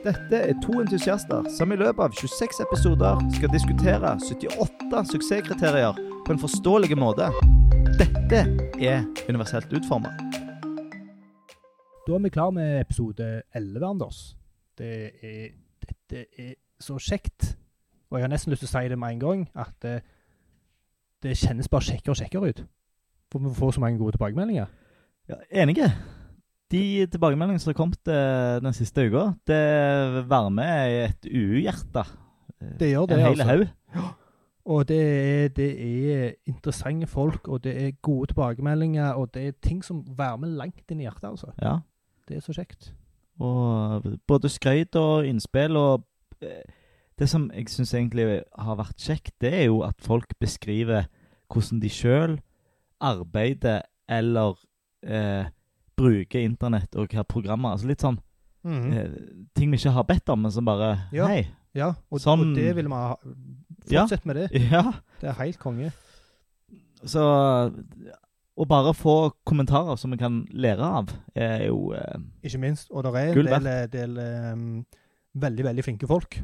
[0.00, 6.32] Dette er to entusiaster som i løpet av 26 episoder skal diskutere 78 suksesskriterier på
[6.32, 7.26] en forståelig måte.
[7.98, 8.38] Dette
[8.80, 10.14] er universelt utforma.
[12.06, 14.22] Da er vi klar med episode 11, Anders.
[14.80, 15.50] Det er,
[15.84, 17.50] dette er så kjekt.
[18.08, 19.98] Og jeg har nesten lyst til å si det med en gang, at det,
[21.20, 22.64] det kjennes bare kjekkere og kjekkere ut.
[23.28, 24.72] For vi får så mange gode tilbakemeldinger.
[25.28, 25.92] Ja, enige.
[26.70, 32.04] De tilbakemeldingene som har kommet eh, den siste uka, det varmer et uhjerte.
[32.78, 33.48] Det gjør det, En hel altså.
[33.50, 34.16] haug.
[34.70, 39.52] Og det er, det er interessante folk, og det er gode tilbakemeldinger, og det er
[39.62, 41.50] ting som varmer langt inn i hjertet, altså.
[41.62, 41.78] Ja.
[42.28, 42.92] Det er så kjekt.
[43.40, 46.04] Og både skryt og innspill og
[46.42, 46.62] eh,
[47.18, 51.04] Det som jeg syns egentlig har vært kjekt, det er jo at folk beskriver
[51.52, 52.38] hvordan de sjøl
[53.00, 54.56] arbeider eller
[55.04, 55.50] eh,
[56.00, 57.76] bruker internett og hva programmer.
[57.76, 58.18] Altså litt sånn
[58.64, 59.14] eh,
[59.56, 60.94] ting vi ikke har bedt om, men som bare.
[61.16, 61.28] Ja.
[61.30, 61.42] Hei.
[61.76, 63.14] Ja, og, Sånn- og det vil vi ha.
[63.90, 64.02] Ja.
[64.02, 64.48] Fortsett med det.
[64.72, 64.82] Ja.
[65.20, 65.92] Det er helt konge.
[67.06, 67.22] Så
[68.60, 69.14] å bare få
[69.48, 72.90] kommentarer som vi kan lære av, er jo eh, Ikke minst.
[72.92, 74.18] Og det er en del, del
[74.52, 74.64] um,
[75.40, 76.40] veldig, veldig flinke folk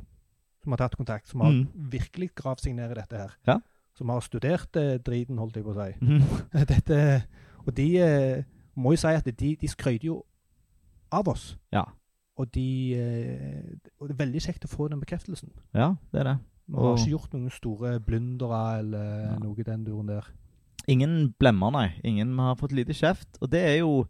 [0.63, 1.67] som har tatt kontakt, som har Mm.
[1.93, 3.35] virkelig gravd seg ned i dette her.
[3.47, 3.59] Ja.
[3.99, 5.93] Som har studert eh, driten, holdt jeg på å si.
[6.03, 6.23] Mm.
[6.73, 6.99] dette,
[7.67, 8.41] og de eh,
[8.77, 10.19] må jo si at de, de skryter jo
[11.13, 11.57] av oss.
[11.73, 11.85] Ja.
[12.37, 15.51] Og, de, eh, og det er veldig kjekt å få den bekreftelsen.
[15.75, 16.37] Ja, det er det.
[16.67, 19.39] Vi har ikke gjort noen store blundere eller Ja.
[19.39, 20.27] noe i den duren der.
[20.89, 21.89] Ingen blemmer, nei.
[22.05, 23.39] Ingen har fått lite kjeft.
[23.41, 24.07] Og det er jo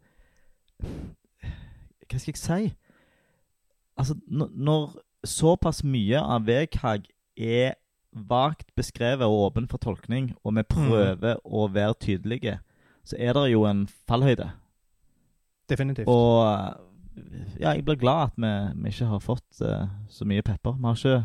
[0.80, 2.74] Hva skal jeg si?
[3.96, 7.74] Altså, når, såpass mye av VKG er
[8.12, 12.58] vagt beskrevet og åpen for tolkning, og vi prøver å være tydelige,
[13.06, 14.48] så er det jo en fallhøyde.
[15.70, 16.08] Definitivt.
[16.10, 16.42] Og
[17.60, 18.50] ja, jeg blir glad at vi,
[18.82, 20.76] vi ikke har fått uh, så mye pepper.
[20.78, 21.24] Vi har ikke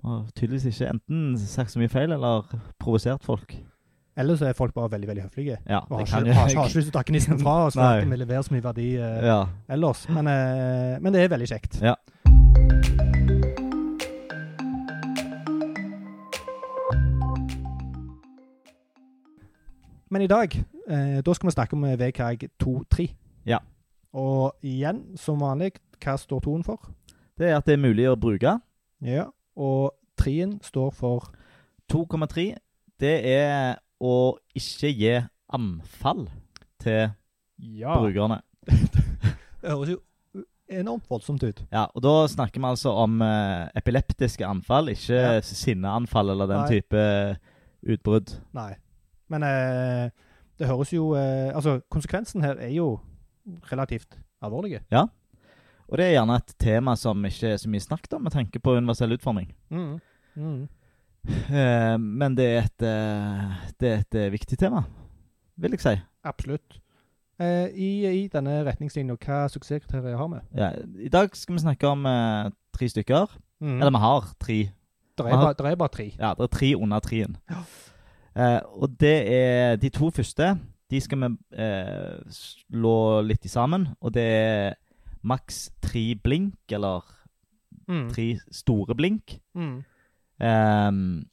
[0.00, 2.46] vi har tydeligvis ikke enten sagt så mye feil eller
[2.80, 3.52] provosert folk.
[4.16, 5.58] Ellers er folk bare veldig veldig høflige.
[5.68, 7.76] Ja, Og har ikke, har, ikke- har ikke lyst til å ta nissen fra oss
[7.76, 9.40] vi leverer så mye verdi uh, Ja.
[9.68, 10.08] ellers.
[10.08, 11.80] Men, uh, men det er veldig kjekt.
[11.84, 11.94] Ja.
[20.10, 20.54] Men i dag,
[20.90, 23.08] eh, da skal vi snakke om VKG 2.3.
[23.46, 23.58] Ja.
[24.12, 25.72] Og igjen, som vanlig,
[26.02, 26.90] hva står 2-en for?
[27.38, 28.56] Det er at det er mulig å bruke.
[29.06, 29.28] Ja.
[29.56, 31.30] Og 3-en står for
[31.92, 32.56] 2,3
[33.00, 35.14] det er å ikke gi
[35.56, 36.26] anfall
[36.80, 37.10] til
[37.60, 37.94] Ja.
[38.00, 38.40] brukerne.
[39.60, 39.98] Det høres jo
[40.72, 41.58] enormt voldsomt ut.
[41.72, 45.40] Ja, og Da snakker vi altså om eh, epileptiske anfall, ikke Ja.
[45.40, 46.68] sinneanfall eller den Nei.
[46.80, 47.02] type
[47.84, 48.34] utbrudd.
[48.56, 48.74] Nei.
[49.30, 50.10] Men eh,
[50.58, 52.98] det høres jo eh, Altså, konsekvensen her er jo
[53.70, 54.80] relativt alvorlig.
[54.92, 55.06] Ja.
[55.90, 58.60] Og det er gjerne et tema som ikke er så mye snakket om med tanke
[58.62, 59.48] på universell utforming.
[59.70, 59.96] Mm.
[60.36, 60.60] Mm.
[61.50, 64.84] Eh, men det er, et, eh, det er et eh, viktig tema,
[65.60, 65.94] vil jeg si.
[66.24, 66.78] Absolutt.
[67.40, 70.40] Eh, i, I denne retningslinja, hva suksesskriterier har vi?
[70.60, 70.70] Ja,
[71.06, 72.04] I dag skal vi snakke om
[72.76, 73.34] tre stykker.
[73.60, 73.78] Mm.
[73.80, 74.58] Eller vi har tre.
[75.18, 76.06] Det er, har- bare- der er bare tre.
[76.18, 77.36] Ja, det er tre under treen.
[78.36, 80.58] Eh, og det er de to første.
[80.90, 81.28] De skal vi
[81.62, 83.88] eh, slå litt i sammen.
[84.00, 84.74] Og det er
[85.22, 87.00] maks tre blink, eller
[87.90, 88.10] Mm.
[88.12, 89.40] tre store blink.
[89.54, 89.82] Mm.
[90.40, 91.24] Eh,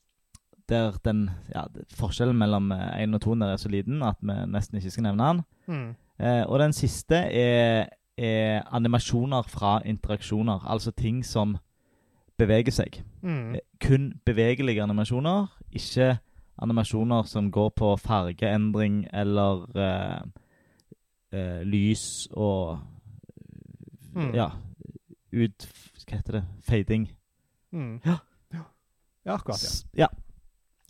[0.69, 1.63] der den ja,
[1.95, 5.43] forskjellen mellom én og to er så liten at vi nesten ikke skal nevne den.
[5.67, 5.95] Mm.
[6.19, 10.65] Eh, og den siste er, er animasjoner fra interaksjoner.
[10.65, 11.57] Altså ting som
[12.37, 13.03] beveger seg.
[13.21, 13.53] Mm.
[13.55, 16.17] Eh, Kun bevegelige animasjoner, ikke
[16.61, 20.27] animasjoner som går på fargeendring eller uh,
[21.33, 22.79] uh, lys og
[24.17, 24.31] Mm.
[24.33, 24.47] Ja.
[25.33, 25.67] Ut
[26.07, 26.43] Hva heter det?
[26.65, 27.03] Fading.
[27.71, 27.99] Mm.
[28.05, 28.15] Ja.
[29.25, 29.61] Ja, akkurat.
[29.61, 29.67] ja.
[29.67, 30.07] S- ja.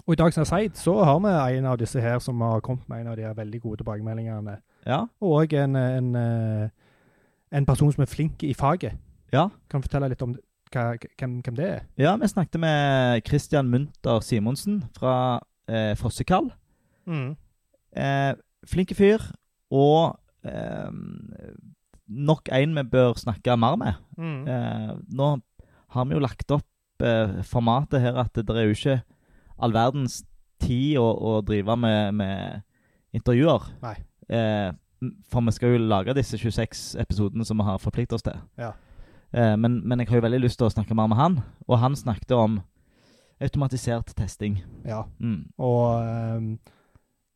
[0.08, 2.62] Og i dag som jeg sier, så har vi en av disse her som har
[2.62, 4.58] kommet med en av de her veldig gode tilbakemeldingene.
[4.86, 5.02] Ja.
[5.22, 6.70] Og en, en, eh,
[7.52, 8.94] en person som er flink i faget.
[9.34, 9.50] Ja.
[9.70, 10.38] Kan du fortelle litt om
[10.72, 10.86] hva,
[11.20, 11.80] hvem, hvem det er?
[11.98, 16.50] ja, vi snakket med Christian Munter Simonsen fra eh, Fossekall.
[17.08, 17.36] Mm.
[17.98, 18.34] Eh,
[18.68, 19.24] flinke fyr,
[19.72, 20.18] og
[20.48, 20.90] eh,
[22.08, 24.02] nok en vi bør snakke mer med.
[24.18, 24.48] Mm.
[24.48, 25.30] Eh, nå
[25.96, 28.98] har vi jo lagt opp eh, formatet her at det er jo ikke
[29.58, 30.22] all verdens
[30.62, 32.62] tid å, å drive med, med
[33.18, 33.72] intervjuer.
[34.30, 34.74] Eh,
[35.30, 38.40] for vi skal jo lage disse 26 episodene som vi har forpliktet oss til.
[38.58, 38.74] Ja.
[39.32, 41.82] Eh, men, men jeg har jo veldig lyst til å snakke mer med han, og
[41.84, 42.62] han snakket om
[43.40, 44.64] automatisert testing.
[44.86, 45.02] Ja.
[45.20, 45.46] Mm.
[45.58, 46.02] Og
[46.38, 46.60] um,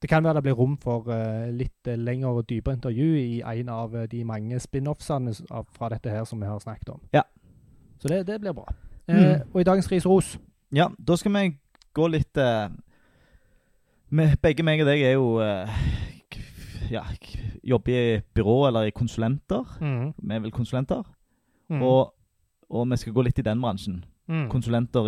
[0.01, 3.41] det kan være det blir rom for uh, litt eh, lengre og dypere intervju i
[3.45, 5.33] en av eh, de mange spin-offsene
[5.75, 7.01] fra dette her som vi har snakket om.
[7.13, 7.21] Ja.
[7.99, 8.65] Så det, det blir bra.
[9.07, 9.17] Mm.
[9.17, 10.39] Uh, Og i dagens ris og ros
[10.71, 11.57] Ja, da skal vi
[11.93, 12.69] gå litt uh,
[14.09, 15.39] med, Begge meg og deg er jo
[16.91, 17.01] Ja,
[17.63, 19.63] jobber i byrå eller i konsulenter.
[19.79, 21.03] Vi er vel konsulenter.
[21.69, 21.81] Mm.
[21.81, 22.13] Og,
[22.69, 24.03] og vi skal gå litt i den bransjen.
[24.27, 24.49] Mm.
[24.49, 25.07] Konsulenter, og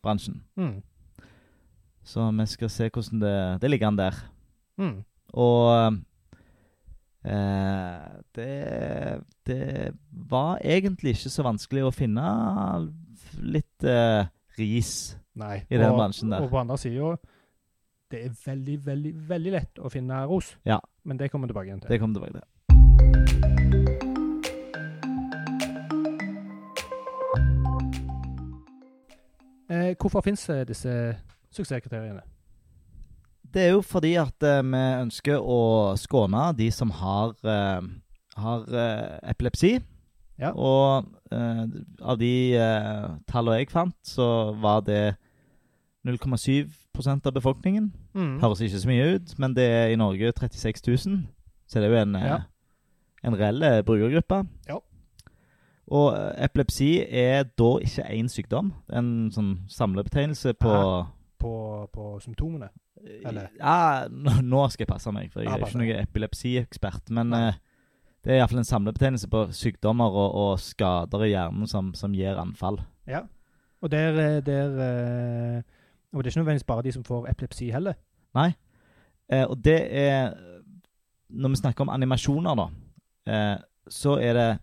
[0.00, 0.42] reklamebransjen.
[0.56, 0.82] Mm.
[2.02, 4.14] Så vi skal se hvordan det, det ligger an der.
[4.78, 5.04] Mm.
[5.32, 5.96] Og
[7.24, 12.24] eh, det, det var egentlig ikke så vanskelig å finne
[13.40, 14.26] litt eh,
[14.58, 15.62] ris Nei.
[15.68, 16.42] i den og, bransjen der.
[16.42, 17.16] Og på andre sida
[18.10, 20.56] Det er veldig, veldig veldig lett å finne ros.
[20.64, 20.80] Ja.
[21.04, 21.90] Men det kommer tilbake igjen til.
[21.92, 23.59] Det kommer tilbake til.
[29.70, 30.92] Eh, hvorfor finnes disse
[31.54, 32.22] suksesskriteriene?
[33.54, 35.60] Det er jo fordi at eh, vi ønsker å
[35.98, 37.80] skåne de som har, eh,
[38.36, 39.76] har eh, epilepsi.
[40.40, 40.52] Ja.
[40.56, 41.64] Og eh,
[42.02, 45.16] av de eh, tallene jeg fant, så var det
[46.06, 47.90] 0,7% av befolkningen.
[48.16, 48.38] Mm.
[48.42, 51.18] Høres ikke så mye ut, men det er i Norge 36 000.
[51.68, 52.38] Så det er jo en, Ja.
[53.22, 54.44] en reell brukergruppe.
[54.68, 54.78] Ja.
[55.90, 58.70] Og eh, epilepsi er da ikke én sykdom.
[58.94, 61.00] En sånn samlebetegnelse på ja,
[61.40, 61.52] På,
[61.92, 62.68] på symptomene.
[63.24, 63.48] Eller?
[63.56, 67.10] Ja, nå, skal jeg passe meg, for jeg er ikke noen epilepsiekspert.
[67.16, 67.42] Men ja.
[67.48, 67.60] eh,
[68.24, 72.38] det er iallfall en samlebetegnelse på sykdommer og, og skader i hjernen som, som gir
[72.40, 72.82] anfall.
[73.08, 73.24] Ja.
[73.80, 75.62] Og der, eh, der eh,
[76.12, 77.96] Og det er ikke nødvendigvis bare de som får epilepsi heller.
[78.36, 78.52] Nei.
[79.32, 80.34] Eh, og det er
[81.30, 82.66] Når vi snakker om animasjoner, da,
[83.32, 83.58] eh,
[83.88, 84.58] så er det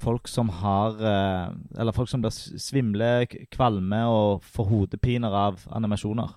[0.00, 6.30] folk som har eh, Eller folk som blir svimle, kvalme og får hodepiner av animasjoner.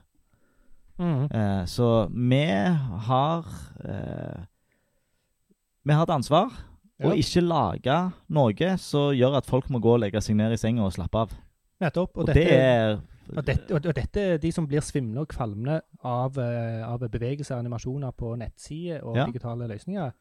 [1.00, 2.44] Eh, så vi
[3.08, 3.46] har
[3.84, 4.44] eh,
[5.84, 6.52] Vi har et ansvar
[7.02, 7.10] Ja.
[7.18, 7.96] ikke lage
[8.30, 11.18] noe som gjør at folk må gå og legge seg ned i senga og slappe
[11.26, 11.34] av.
[11.82, 12.14] Nettopp.
[12.16, 12.94] Og, Og, det dette, er
[13.36, 17.64] og, dette, og, dette de som blir svimle og kvalme av, eh, av bevegelser og
[17.66, 19.26] animasjoner på nettsider og Ja.
[19.26, 20.12] digitale løsninger.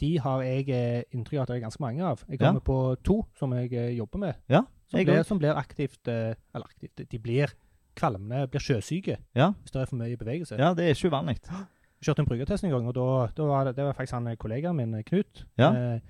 [0.00, 2.22] De har jeg eh, inntrykk av at det er ganske mange av.
[2.28, 2.46] Jeg Ja.
[2.46, 4.34] kommer på to som jeg eh, jobber med.
[4.48, 7.52] Ja, som, blir, som blir aktivt eh, Eller aktivt De blir
[7.96, 9.50] kvalmende, blir sjøsyke Ja.
[9.60, 10.56] hvis det er for mye bevegelse.
[10.58, 11.36] Ja, det er ikke uvanlig.
[11.44, 14.36] Jeg kjørte en brukertest en gang, og da, da var det, det var faktisk han
[14.40, 15.70] kollegaen min, Knut, Ja.
[15.74, 16.00] eh,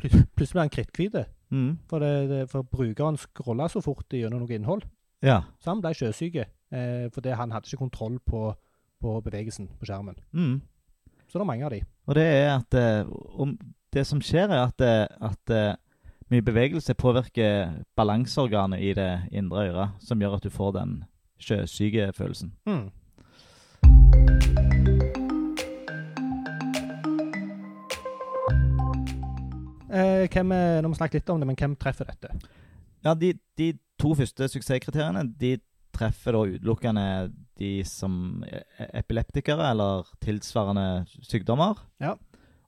[0.00, 1.18] plutselig ble han kritthvit.
[1.50, 1.78] Mm.
[1.90, 4.86] For, det, det, for brukeren scrolla så fort gjennom noe innhold.
[5.22, 5.42] Ja.
[5.60, 8.54] Så han ble sjøsyk eh, fordi han hadde ikke kontroll på,
[9.02, 10.16] på bevegelsen på skjermen.
[10.32, 10.60] Mm.
[11.30, 11.78] Så det er mange av de.
[12.10, 13.06] Og det er at eh,
[13.38, 13.52] om
[13.94, 15.74] Det som skjer, er at, eh, at eh,
[16.30, 20.92] mye bevegelse påvirker balanseorganet i det indre øret, som gjør at du får den
[21.42, 22.52] sjøsyke følelsen.
[22.66, 22.90] Mm.
[29.90, 32.28] Eh, hvem, er- når vi snakket litt om det, men hvem treffer dette?
[33.04, 35.56] Ja, de, de to første suksesskriteriene de
[35.96, 37.06] treffer da utelukkende
[37.60, 38.64] de som er
[39.02, 41.78] epileptikere eller tilsvarende sykdommer.
[42.00, 42.14] Ja.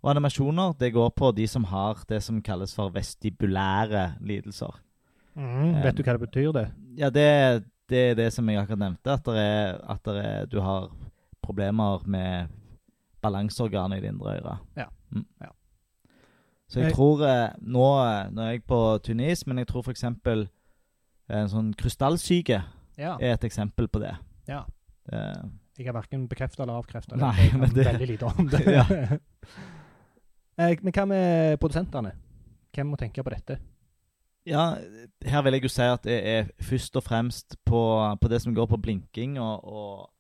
[0.02, 4.74] Og animasjoner det går på de som har det som kalles for vestibulære lidelser.
[5.34, 6.66] Mm, vet du hva det betyr, det?
[6.98, 7.26] Ja, det,
[7.88, 9.14] det er det som jeg akkurat nevnte.
[9.14, 10.90] At, det er, at det er, du har
[11.42, 12.50] problemer med
[13.22, 14.58] balanseorganet i det indre øret.
[14.76, 14.86] Ja.
[15.14, 15.24] Mm.
[15.40, 15.50] Ja.
[16.68, 19.82] Så jeg Jeg- tror eh, Nå, eh, nå er jeg på Tunis, men jeg tror
[19.86, 20.04] f.eks.
[20.04, 22.62] en sånn krystallsyke
[22.98, 23.16] Ja.
[23.20, 24.16] er et eksempel på det.
[24.48, 24.62] ja.
[25.10, 25.42] Eh,
[25.78, 27.20] Jeg har verken bekreftet eller avkreftet det.
[27.24, 28.62] Nei, men det- veldig lite om det.
[28.78, 28.86] Ja.
[30.60, 32.10] Eh, men hva med produsentene?
[32.76, 33.58] Hvem må tenke på dette?
[34.44, 34.74] ja,
[35.24, 37.80] her vil jeg jo si at det er først og fremst på,
[38.20, 40.10] på det som går på blinking og, og,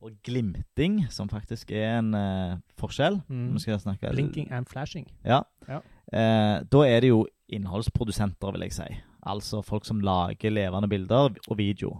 [0.00, 3.20] og glimting, som faktisk er en uh, forskjell.
[3.28, 3.58] Mm.
[3.58, 5.08] Snakke Blinking and flashing.
[5.26, 5.42] Ja.
[5.68, 5.80] Ja.
[6.12, 8.88] Eh, da er det jo innholdsprodusenter, vil jeg si.
[9.26, 11.98] Altså folk som lager levende bilder og video.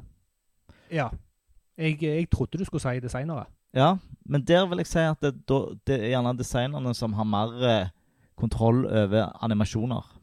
[0.91, 1.11] Ja.
[1.79, 3.45] Jeg, jeg trodde du skulle si designere.
[3.75, 5.35] Ja, men der vil jeg si at det,
[5.87, 7.89] det er gjerne designerne som har mer eh,
[8.37, 10.15] kontroll over animasjoner.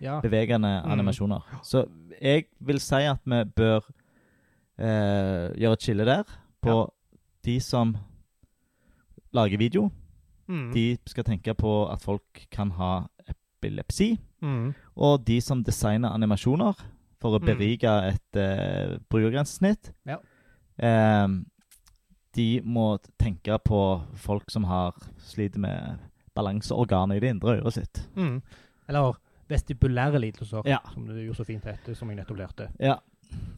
[0.00, 0.20] Ja.
[0.20, 0.90] Bevegende Mm.
[0.92, 1.40] animasjoner.
[1.62, 1.84] Så
[2.22, 3.80] jeg vil si at vi bør
[4.78, 6.22] eh, gjøre et skille der
[6.62, 6.92] på
[7.44, 7.96] de som
[9.32, 9.90] lager video.
[10.48, 10.72] Mm.
[10.74, 14.18] De skal tenke på at folk kan ha epilepsi.
[14.42, 14.72] Mm.
[14.96, 16.72] Og de som designer animasjoner
[17.20, 17.46] for å Mm.
[17.46, 20.16] berike et eh, brukergrensesnitt, Ja.
[20.82, 21.28] Eh,
[22.36, 23.80] de må tenke på
[24.14, 24.94] folk som har
[25.30, 25.98] sliter med
[26.36, 28.02] balanseorganet i det indre øret sitt.
[28.16, 28.40] Mm.
[28.88, 29.18] Eller
[29.50, 30.78] vestibulære lidelser, Ja.
[30.92, 32.68] som du gjorde så fint etter, som jeg nettopp lærte.
[32.78, 32.96] Ja.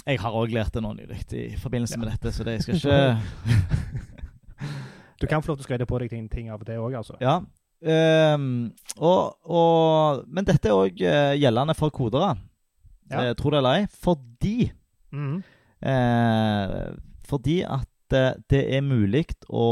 [0.07, 2.01] Jeg har òg lært det nå nylig i forbindelse Ja.
[2.01, 3.19] med dette, så det jeg skal ikke
[5.21, 7.15] Du kan få lov til å skrive på deg ting, ting av det òg, altså.
[7.21, 7.41] Ja.
[7.83, 10.99] Um, og, og, men dette er òg
[11.39, 12.37] gjeldende for kodere.
[13.11, 13.29] Ja.
[13.29, 13.87] Eh, tro det eller ei.
[14.03, 14.73] Fordi
[15.13, 15.43] mm.
[15.83, 16.93] eh,
[17.33, 19.67] Fordi at eh, det er mulig å,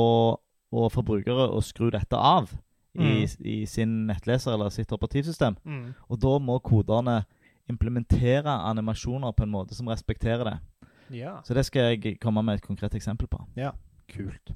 [0.72, 2.48] å for brukere å skru dette av
[2.96, 5.58] i, i sin nettleser eller sitt operativsystem.
[5.62, 5.92] Mm.
[6.08, 7.20] Og da må koderne
[7.70, 10.56] implementere animasjoner på en måte som respekterer det.
[11.20, 11.36] Ja.
[11.46, 13.44] Så det skal jeg komme med et konkret eksempel på.
[13.58, 13.74] Ja,
[14.10, 14.52] Kult.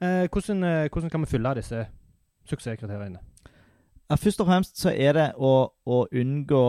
[0.00, 1.86] Eh, hvordan, eh, hvordan kan vi fylle disse
[2.44, 3.18] suksesskriteriene?
[4.10, 5.52] Ja, først og fremst så er det å,
[5.84, 6.64] å unngå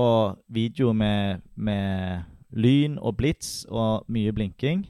[0.52, 4.82] video med, med lyn og blits og mye blinking.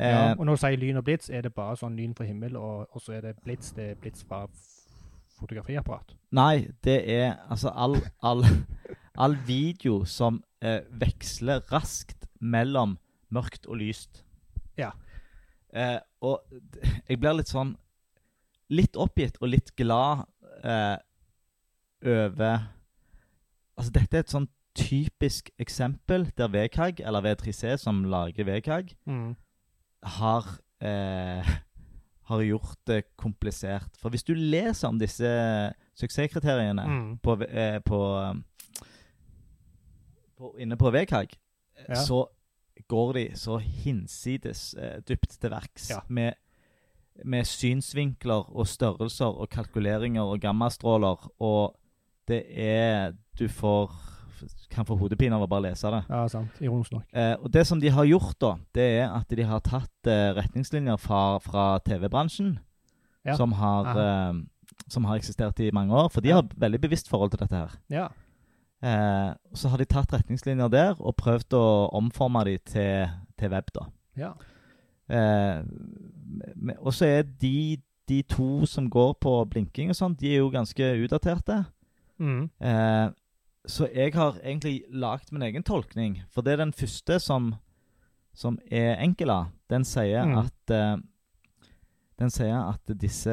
[0.00, 2.26] Eh, Ja, og når du sier lyn og blits, er det bare sånn lyn fra
[2.26, 4.48] himmel, og, og så er det blits, det er blits fra
[5.38, 6.16] fotografiapparat?
[6.34, 8.42] Nei, det er altså all, all,
[9.22, 12.96] all video som eh, veksler raskt mellom
[13.32, 14.24] mørkt og lyst.
[14.78, 14.90] Ja.
[15.72, 16.42] Eh, og
[17.08, 17.76] jeg blir litt sånn
[18.72, 20.22] Litt oppgitt og litt glad
[20.64, 20.96] eh,
[22.04, 22.68] over
[23.78, 29.34] Altså, dette er et sånn typisk eksempel der VKG, eller V3C, som lager VKG, Mm.
[30.02, 30.44] har,
[30.80, 31.42] eh,
[32.28, 33.96] har gjort det komplisert.
[33.96, 35.24] For hvis du leser om disse
[35.96, 37.18] suksesskriteriene Mm.
[37.22, 38.44] på, eh, på, um,
[40.38, 41.36] på Inne på VKG,
[41.88, 41.94] Ja.
[41.94, 42.26] så
[42.88, 46.00] går de så hinsides eh, dypt til verks Ja.
[46.08, 46.34] med,
[47.24, 51.76] med synsvinkler og størrelser og kalkuleringer og gammastråler, og
[52.28, 53.90] det er Du får
[54.70, 56.00] kan få hodepine av å bare lese det.
[56.10, 56.56] Ja, sant.
[56.60, 57.04] Ironisk nok.
[57.14, 60.32] Eh, og det som de har gjort, da, det er at de har tatt eh,
[60.34, 62.58] retningslinjer fra, fra TV-bransjen,
[63.24, 63.36] Ja.
[63.38, 64.40] som, har, eh,
[64.90, 66.08] som har eksistert i mange år.
[66.10, 66.40] For de Ja.
[66.40, 67.70] har veldig bevisst forhold til dette her.
[67.88, 68.08] Ja.
[68.82, 73.06] Eh, så har de tatt retningslinjer der og prøvd å omforme de til,
[73.38, 73.86] til web, da.
[74.16, 74.32] ja.
[75.08, 75.62] Eh,
[76.80, 77.76] og så er de,
[78.08, 81.64] de to som går på blinking og sånn, de er jo ganske utdaterte.
[82.22, 82.44] Mm.
[82.62, 83.10] Eh,
[83.68, 86.20] så jeg har egentlig lagd min egen tolkning.
[86.30, 87.52] For det er den første som,
[88.34, 89.48] som er enkela.
[89.70, 90.38] Den sier Mm.
[90.44, 90.96] at eh,
[92.18, 93.32] Den sier at disse,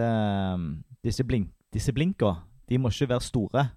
[0.56, 2.32] um, disse, blink, disse blinka,
[2.70, 3.68] de må ikke være store.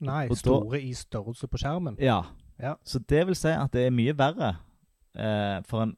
[0.00, 1.96] Nei, Og da- store i størrelse på skjermen.
[1.98, 2.20] Ja.
[2.60, 2.74] Ja.
[2.84, 4.56] Så det vil si at det er mye verre
[5.16, 5.96] eh, for en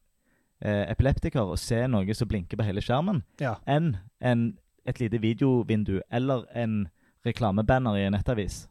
[0.62, 3.56] eh, epileptiker å se noe som blinker på hele skjermen, Ja.
[3.66, 6.88] enn en, et lite videovindu eller en
[7.26, 8.66] reklamebanner i en nettavis.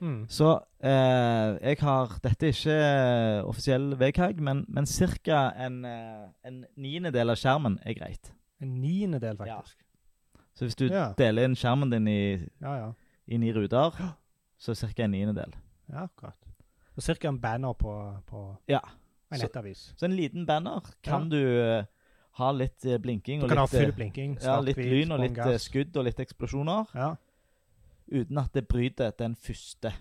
[0.00, 0.26] Mm.
[0.30, 5.40] Så eh, jeg har Dette er ikke eh, offisiell VKG, men, men ca.
[5.58, 8.30] En, eh, en niendedel av skjermen er greit.
[8.62, 9.76] En niendedel, faktisk.
[10.54, 11.12] Så hvis du Ja.
[11.18, 12.92] deler inn skjermen din i, Ja, ja.
[13.26, 13.90] inn i ruter,
[14.58, 15.02] så ca.
[15.02, 15.52] en niendedel.
[15.90, 16.36] Ja, akkurat.
[16.96, 18.80] Og cirka en banner på, på Ja.
[19.32, 19.92] en Så- nettavis.
[19.96, 21.84] Så en liten banner kan du eh,
[22.38, 25.20] ha litt blinking Du og kan ha litt, eh, full blinking, ja, litt lyn og
[25.20, 25.62] litt gass.
[25.68, 27.16] skudd og litt eksplosjoner, Ja,
[28.12, 29.92] uten at det bryter den første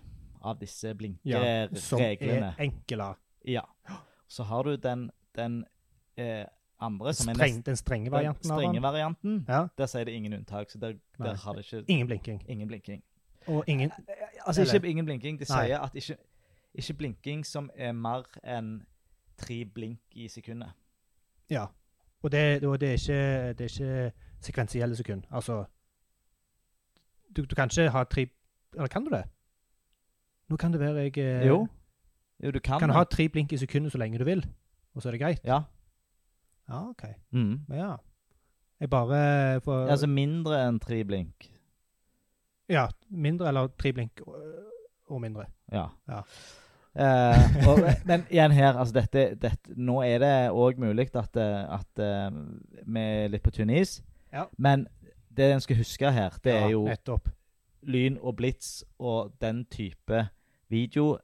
[0.44, 1.70] av disse blinkereglene.
[1.74, 1.80] ja.
[1.80, 2.54] Som blinkereglene.
[2.58, 3.16] er enkle.
[3.48, 3.62] Ja.
[4.28, 5.66] Så har du den, den
[6.18, 6.46] eh,
[6.80, 8.84] andre som er nest- den strenge varianten av strenge den.
[8.84, 9.46] varianten.
[9.48, 9.68] Ja.
[9.78, 12.44] Der sier det ingen unntak, så der, der har det ikke Ingen blinking.
[12.48, 13.04] ingen blinking.
[13.48, 13.92] Og ingen
[14.46, 15.40] Altså Eller- ikke ingen blinking.
[15.40, 16.18] Det sier at ikke,
[16.76, 18.86] ikke blinking som er mer enn
[19.38, 20.70] tre blink i sekundet.
[21.50, 21.66] Ja.
[22.24, 24.12] Og det, og det, er, ikke, det er ikke
[24.42, 25.24] sekvensielle sekund.
[25.32, 25.66] Altså
[27.36, 28.28] du, du kan ikke ha tre
[28.76, 29.24] Eller kan du det?
[30.50, 31.68] Nå kan det være jeg eh, Jo.
[32.44, 34.46] Jo, du kan, Kan ha tre blink i sekundet så lenge du vil,
[34.96, 35.42] og så er det greit?
[35.44, 35.62] Ja.
[36.70, 37.04] Ja, OK.
[37.32, 37.60] Mm.
[37.70, 37.96] Ja.
[38.80, 41.50] Jeg bare får Altså mindre enn tre blink.
[42.70, 42.88] Ja.
[43.10, 44.36] Mindre eller tre blink og,
[45.08, 45.48] og mindre.
[45.72, 45.88] Ja.
[46.08, 46.22] Ja.
[46.98, 47.80] Eh, og,
[48.10, 52.38] men igjen her, altså dette, dette Nå er det òg mulig at, eh, at eh,
[52.86, 54.00] vi er litt på tynn is.
[54.34, 54.48] Ja.
[54.58, 54.88] Men
[55.38, 57.30] det en skal huske her, det ja, er jo Nettopp.
[57.88, 60.28] lyn og blits og den type
[60.70, 61.18] video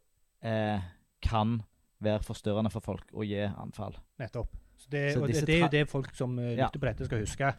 [0.43, 0.81] eh,
[1.23, 1.61] kan
[2.03, 3.95] være forstyrrende for folk og gi anfall.
[4.19, 4.51] Nettopp.
[4.77, 6.65] Så det, det, det er jo det folk som uh, Ja.
[6.67, 7.51] lytter på dette, skal huske.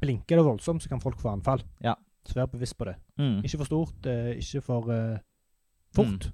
[0.00, 1.62] Blinker det voldsomt, så kan folk få anfall.
[1.84, 1.94] Ja.
[2.26, 2.96] Så vær bevisst på det.
[3.18, 3.44] Mm.
[3.44, 5.18] Ikke for stort, eh, ikke for uh,
[5.94, 6.28] fort,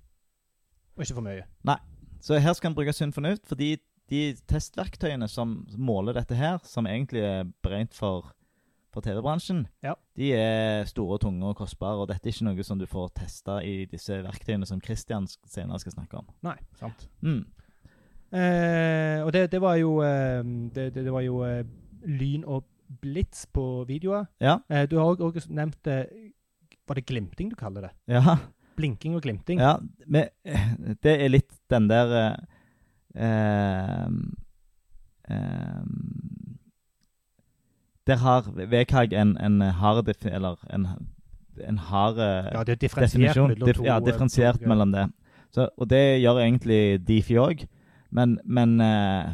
[0.97, 1.45] og ikke for mye.
[1.69, 1.77] Nei.
[2.21, 3.77] Så her skal en bruke sunn fornuft, fordi
[4.11, 8.33] de testverktøyene som måler dette her, som egentlig er beregnet for,
[8.99, 9.93] for TV-bransjen, Ja.
[10.19, 13.61] de er store, tunge og kostbare, og dette er ikke noe som du får testa
[13.63, 16.27] i disse verktøyene som Christian senere skal snakke om.
[16.47, 17.07] Nei, sant.
[17.23, 17.45] Mm.
[18.33, 20.43] Eh, og det, det var jo eh,
[20.75, 21.63] det, det, var jo eh,
[22.05, 22.65] lyn og
[23.01, 24.27] blits på videoer.
[24.43, 24.59] Ja.
[24.69, 26.05] Eh, du har òg nevnt eh,
[26.89, 27.93] Var det glimting du kaller det?
[28.09, 28.37] Ja.
[28.77, 29.59] Blinking og glimting.
[29.61, 29.79] ja.
[30.07, 30.69] Men, eh,
[31.03, 32.37] det er litt den der eh,
[33.25, 34.09] eh,
[38.09, 40.09] Der har VKG en, en hard.
[40.25, 40.87] Eller en,
[41.69, 43.85] en hard eh, Ja, det er differensiert mellom to.
[43.85, 45.11] ja, eh, differensiert to- mellom det.
[45.51, 47.67] Så, og det gjør egentlig Difi òg.
[48.11, 49.29] Men, men eh,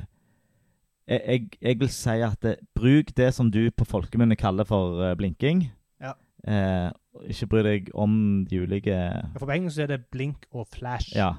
[1.08, 5.16] jeg, jeg, vil si at det, bruk det som du på folkemunne kaller for eh,
[5.16, 5.68] blinking.
[6.02, 6.12] Ja.
[6.48, 6.90] Eh,
[7.30, 8.96] ikke bry deg om de ulike
[9.38, 11.14] For på engelsk er det blink og flash.
[11.16, 11.32] Ja,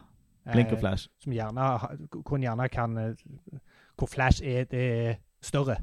[0.53, 1.09] blink og eh, flash.
[1.23, 1.67] Som gjerne,
[2.21, 3.13] hvor gjerne kan eh,
[3.97, 5.75] Hvor flash er, det er større.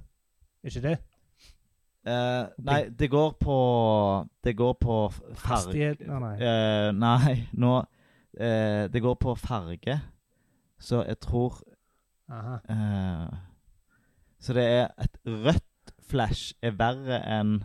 [0.64, 0.98] Ikke det?
[2.02, 3.56] Eh, nei, det går på
[4.42, 4.94] Det går på
[5.38, 6.32] farge Nei, nei.
[6.42, 10.00] Eh, nei, nå uh, Det går på farge.
[10.82, 11.60] Så jeg tror
[12.32, 12.56] Aha.
[14.40, 17.60] Så det er et rødt flash er verre enn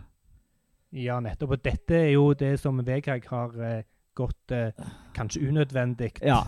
[0.92, 1.56] Ja, nettopp.
[1.56, 3.56] Og dette er jo det som VKG har
[4.14, 4.54] gått
[5.16, 6.38] kanskje unødvendig Ja.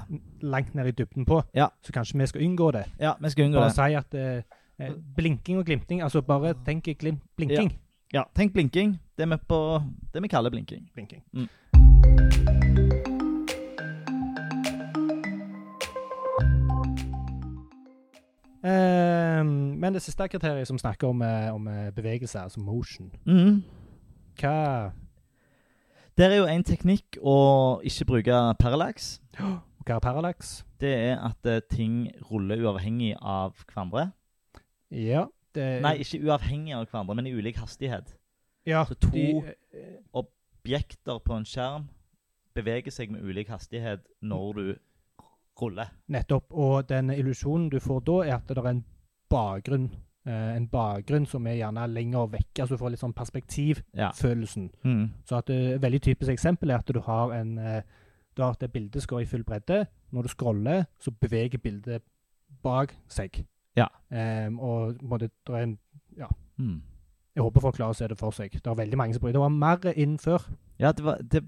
[0.43, 1.43] langt ned i dybden på.
[1.55, 1.69] Ja.
[1.83, 2.85] Så kanskje vi skal unngå det.
[3.01, 3.75] Ja, vi skal unngå Bare det.
[3.75, 4.45] si at
[4.81, 7.73] eh, blinking og glimting Altså bare tenk glim blinking.
[8.13, 8.99] Ja, tenk blinking.
[9.19, 9.83] Det vi på
[10.15, 10.89] det vi kaller blinking.
[10.95, 11.23] blinking.
[11.33, 11.49] Mm.
[18.65, 23.63] Eh, men det siste kriteriet som snakker om, eh, om eh, bevegelse, altså motion mm.
[24.41, 24.91] Hva,
[26.19, 29.21] Der er jo en teknikk å ikke bruke parallax.
[29.39, 30.65] hva er parallax?
[30.81, 34.11] Det er at ting ruller uavhengig av hverandre.
[34.91, 38.17] Ja, det Nei, ikke uavhengig av hverandre, men i ulik hastighet.
[38.67, 41.89] ja, så to- de, eh, Objekter på en skjerm
[42.55, 44.75] beveger seg med ulik hastighet når du
[45.61, 45.91] ruller.
[46.09, 46.53] Nettopp.
[46.53, 48.85] Og den illusjonen du får da, er at det er en
[49.31, 49.91] bakgrunn.
[50.27, 52.59] Eh, en bakgrunn som er gjerne lenger vekk.
[52.61, 53.23] Altså du får litt sånn Ja.
[54.11, 54.71] perspektivfølelsen.
[54.85, 55.11] Mm.
[55.25, 57.83] Så at eh, et veldig typisk eksempel er at du har en eh,
[58.37, 59.87] du har at det bildet skal i full bredde.
[60.13, 62.03] Når du scroller, så beveger bildet
[62.63, 63.45] bak seg.
[63.77, 63.87] Ja.
[64.11, 65.79] Um, og måtte, det er en,
[66.61, 66.83] Mm.
[67.35, 68.53] jeg håper folk klarer å se det for seg.
[68.53, 69.41] Det er veldig mange som bruker det.
[69.41, 70.43] var mer inn før.
[70.79, 71.41] Ja, det, var, det,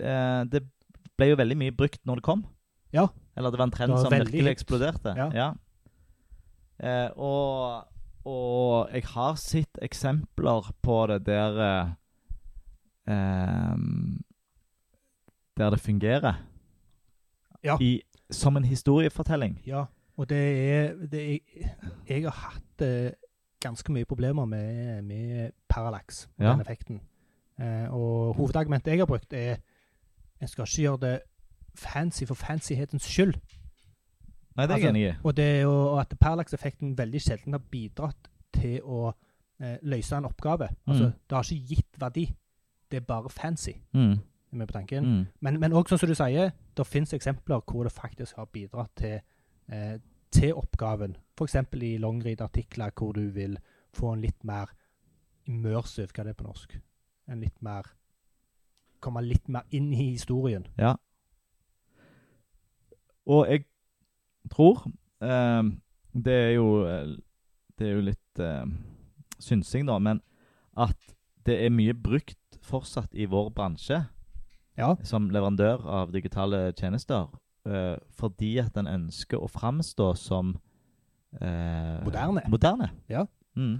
[0.00, 0.60] eh, det
[1.16, 2.42] ble jo veldig mye brukt når det kom.
[2.92, 3.06] Ja.
[3.36, 5.14] Eller det var en trend var som virkelig eksploderte.
[5.32, 5.54] Ja.
[6.78, 7.88] Eh, og,
[8.28, 11.94] og jeg har sett eksempler på det der eh,
[13.14, 14.18] ehm,
[15.58, 16.44] Der det fungerer.
[17.64, 17.76] Ja.
[17.80, 19.58] I, som en historiefortelling.
[19.66, 19.86] Ja,
[20.18, 20.38] og det
[20.74, 21.38] er, det er
[22.08, 23.12] Jeg har hatt eh,
[23.62, 26.52] ganske mye problemer med, med parallax, Ja.
[26.52, 27.00] den effekten.
[27.58, 29.56] Eh, og hovedargumentet jeg har brukt, er
[30.40, 31.20] en skal ikke gjøre det
[31.74, 33.34] fancy for fancyhetens skyld.
[34.56, 35.12] Nei, det er jeg Altså, enig i.
[35.24, 39.12] Og, det og at parallax-effekten veldig sjelden har bidratt til å
[39.60, 40.68] eh, løse en oppgave.
[40.86, 41.12] Altså, Mm.
[41.28, 42.24] Det har ikke gitt verdi.
[42.90, 43.72] Det er bare fancy.
[43.92, 44.12] Mm.
[44.52, 45.04] Er med på tanken?
[45.04, 45.26] Mm.
[45.60, 49.20] Men, òg, sånn som du sier, det finnes eksempler hvor det faktisk har bidratt til,
[49.72, 49.98] eh,
[50.30, 51.16] til oppgaven.
[51.38, 51.56] F.eks.
[51.82, 53.58] i longread-artikler hvor du vil
[53.94, 54.72] få en litt mer
[55.48, 56.78] immersive, hva det er på norsk?
[57.28, 57.94] En litt mer
[59.00, 60.64] Komme litt mer inn i historien.
[60.76, 60.96] Ja.
[63.30, 63.62] Og jeg
[64.50, 64.80] tror
[65.22, 65.62] eh,
[66.24, 66.66] Det er jo
[67.78, 68.64] Det er jo litt eh,
[69.38, 70.20] synsing, da, men
[70.78, 71.14] at
[71.46, 74.00] det er mye brukt fortsatt i vår bransje
[74.78, 74.94] Ja.
[75.02, 77.30] som leverandør av digitale tjenester,
[77.68, 80.56] eh, fordi at en ønsker å framstå som
[81.40, 82.44] eh, Moderne.
[82.48, 82.90] moderne.
[83.12, 83.26] Ja.
[83.56, 83.78] Mm.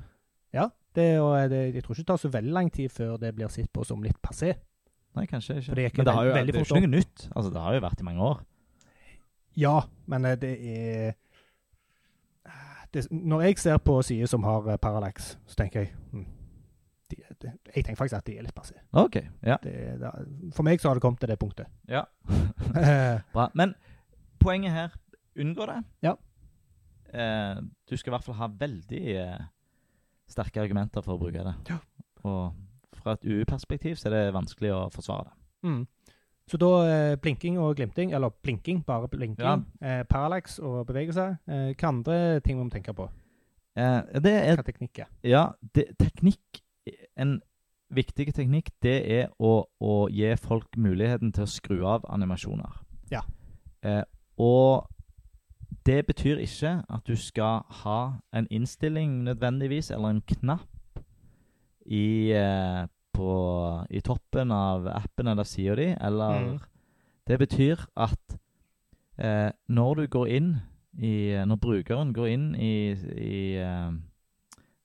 [0.99, 3.51] Det, og det, jeg tror ikke det tar så veldig lang tid før det blir
[3.53, 4.55] sett på som litt passé.
[5.17, 5.69] Nei, kanskje ikke.
[5.69, 7.25] For det gikk Men det, har jo, veldig det er jo fort ikke noe nytt.
[7.35, 8.41] Altså, det har jo vært i mange år.
[9.59, 11.15] Ja, men eh, det er
[12.95, 16.25] det, Når jeg ser på sider som har eh, parallax, så tenker jeg hm,
[17.45, 18.81] Jeg tenker faktisk at de er litt passive.
[18.93, 19.57] Okay, Ja.
[19.63, 20.11] Det, det,
[20.57, 21.67] for meg så har det kommet til det punktet.
[21.97, 22.05] ja.
[22.75, 23.49] Eh, Bra.
[23.55, 23.75] Men
[24.41, 24.97] poenget her
[25.39, 25.83] unngå det.
[26.03, 26.15] Ja.
[27.13, 29.45] Eh, du skal i hvert fall ha veldig eh,
[30.29, 31.55] sterke argumenter for å bruke det.
[31.71, 31.79] Ja.
[32.27, 32.53] Og
[32.99, 35.39] fra et UU-perspektiv så er det vanskelig å forsvare det.
[35.69, 35.87] mm.
[36.49, 41.27] Så da eh, blinking og glimting, eller blinking, bare blinking, eh, parallax og bevegelse.
[41.45, 43.05] Eh, hva andre ting må vi tenke på?
[43.77, 45.11] Eh, det er Hva teknikk er?
[45.29, 45.43] Ja,
[45.77, 46.63] det, teknikk
[47.17, 47.41] En
[47.91, 52.81] viktig teknikk, det er å, å gi folk muligheten til å skru av animasjoner.
[53.11, 53.23] Ja.
[53.83, 54.05] Eh,
[54.39, 54.89] og
[55.87, 58.01] det betyr ikke at du skal ha
[58.33, 61.01] en innstilling nødvendigvis, eller en knapp
[61.87, 62.85] i, eh,
[63.17, 63.31] på,
[63.91, 66.59] i toppen av appen eller sida di, eller Mm.
[67.29, 68.39] Det betyr at
[69.19, 70.57] eh, når du går inn
[70.99, 72.91] i Når brukeren går inn i,
[73.23, 73.93] i eh,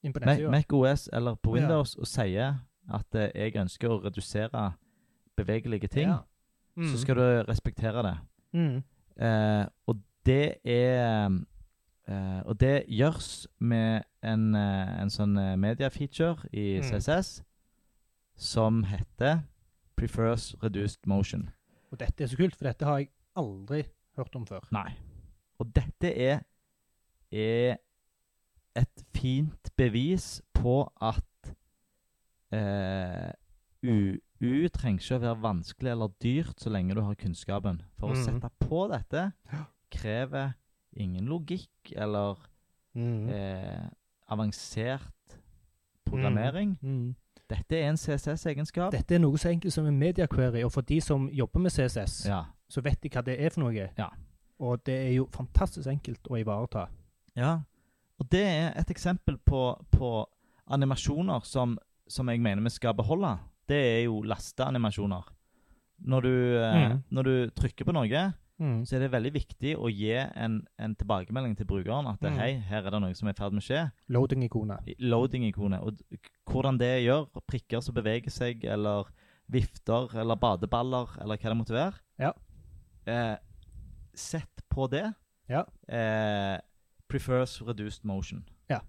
[0.04, 0.52] Inn på Mac, nettsida?
[0.52, 1.54] Mac OS eller på.
[1.54, 2.60] Windows og sier
[2.94, 4.74] at eh, jeg ønsker å redusere
[5.38, 6.18] bevegelige ting, Ja.
[6.78, 6.88] Mm.
[6.92, 8.18] så skal du respektere det.
[8.54, 8.84] mm.
[9.24, 11.30] Eh, og det er
[12.06, 16.84] Eh, og det gjøres med en, eh, en sånn eh, media-feature i Mm.
[16.84, 17.44] CSS
[18.36, 19.44] som heter
[19.96, 21.50] Prefers Reduced Motion.
[21.94, 23.84] Og dette er så kult, for dette har jeg aldri
[24.18, 24.60] hørt om før.
[24.72, 24.98] Nei.
[25.60, 26.42] Og dette er,
[27.32, 27.78] er
[28.76, 31.54] et fint bevis på at
[32.52, 33.32] eh,
[33.84, 37.82] UU trenger ikke å være vanskelig eller dyrt så lenge du har kunnskapen.
[38.00, 38.24] For å Mhm.
[38.26, 39.32] sette på dette
[39.92, 40.54] krever
[40.96, 42.38] ingen logikk eller
[42.96, 43.30] Mm.
[43.30, 43.90] eh,
[44.30, 45.40] avansert
[46.06, 46.78] programmering.
[46.82, 47.16] Mm.
[47.50, 48.92] Dette er en CSS-egenskap.
[48.92, 51.72] Dette er noe så enkelt som en media query, og for de som jobber med
[51.72, 52.44] CSS, Ja.
[52.70, 53.90] så vet de hva det er for noe.
[53.98, 54.10] Ja.
[54.60, 56.88] Og det er jo fantastisk enkelt å ivareta.
[57.36, 57.60] Ja,
[58.24, 60.12] og det er et eksempel på, på
[60.72, 61.76] animasjoner som,
[62.08, 63.36] som jeg mener vi skal beholde.
[63.68, 65.28] Det er jo lasteanimasjoner.
[66.04, 67.04] Når du, eh, Mm.
[67.12, 68.84] når du trykker på noe, Mm.
[68.86, 72.38] så er det veldig viktig å gi en, en tilbakemelding til brukeren at Mm.
[72.38, 73.92] hei, her er det noe som er i ferd med å skje.
[74.10, 74.96] Loading-ikonet.
[75.00, 75.82] Loading-ikonet.
[75.82, 75.98] Og
[76.48, 79.06] hvordan det gjør, prikker som beveger seg, eller
[79.50, 82.00] vifter, eller badeballer, eller hva det måtte være.
[82.20, 82.32] Ja.
[83.08, 83.38] Eh,
[84.14, 85.14] sett på det.
[85.50, 85.66] Ja.
[85.90, 86.60] Eh,
[87.14, 88.42] prefers reduced motion.
[88.72, 88.80] Ja.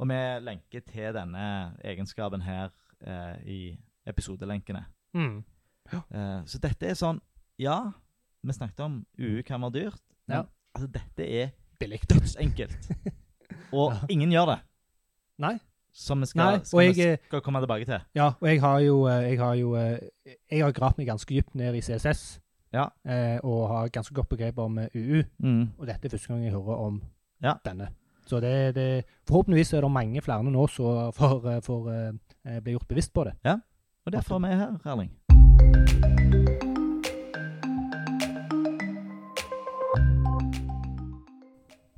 [0.00, 1.46] Og vi lenker til denne
[1.86, 2.70] egenskapen her
[3.06, 3.60] eh, i
[4.10, 4.84] episodelenkene.
[5.14, 5.42] Mm.
[5.92, 7.18] Eh, så dette er sånn
[7.60, 7.92] Ja,
[8.46, 10.42] vi snakket om UU kan være dyrt, men Ja.
[10.74, 12.00] altså, dette er Billig.
[12.08, 12.90] dødsenkelt.
[13.72, 14.06] Og Ja.
[14.08, 14.58] ingen gjør det.
[15.38, 15.58] Nei.
[15.92, 17.98] Som vi skal, Nei, skal, jeg, vi skal komme tilbake til.
[18.14, 19.98] ja, og jeg har jo eh, Jeg har jo eh,
[20.50, 22.40] Jeg har gravd meg ganske dypt ned i CSS,
[22.72, 22.84] Ja.
[23.04, 25.22] eh, og har ganske godt begrep om eh, UU.
[25.38, 25.72] Mm.
[25.78, 27.02] Og dette er første gang jeg hører om
[27.42, 27.54] Ja.
[27.64, 27.88] denne.
[28.26, 32.12] Så det, det Forhåpentligvis er det mange flere nå som får, eh,
[32.46, 33.34] eh, bli gjort bevisst på det.
[33.44, 33.56] Ja,
[34.06, 35.10] Og derfor er vi her, Erling.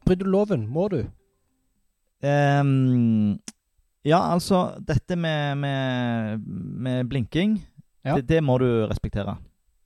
[0.04, 1.02] Bryter du loven, må du.
[2.22, 3.38] Um,
[4.06, 6.38] ja, altså Dette med, med,
[6.82, 7.56] med blinking,
[8.04, 8.16] Ja.
[8.16, 9.36] det, det må du respektere.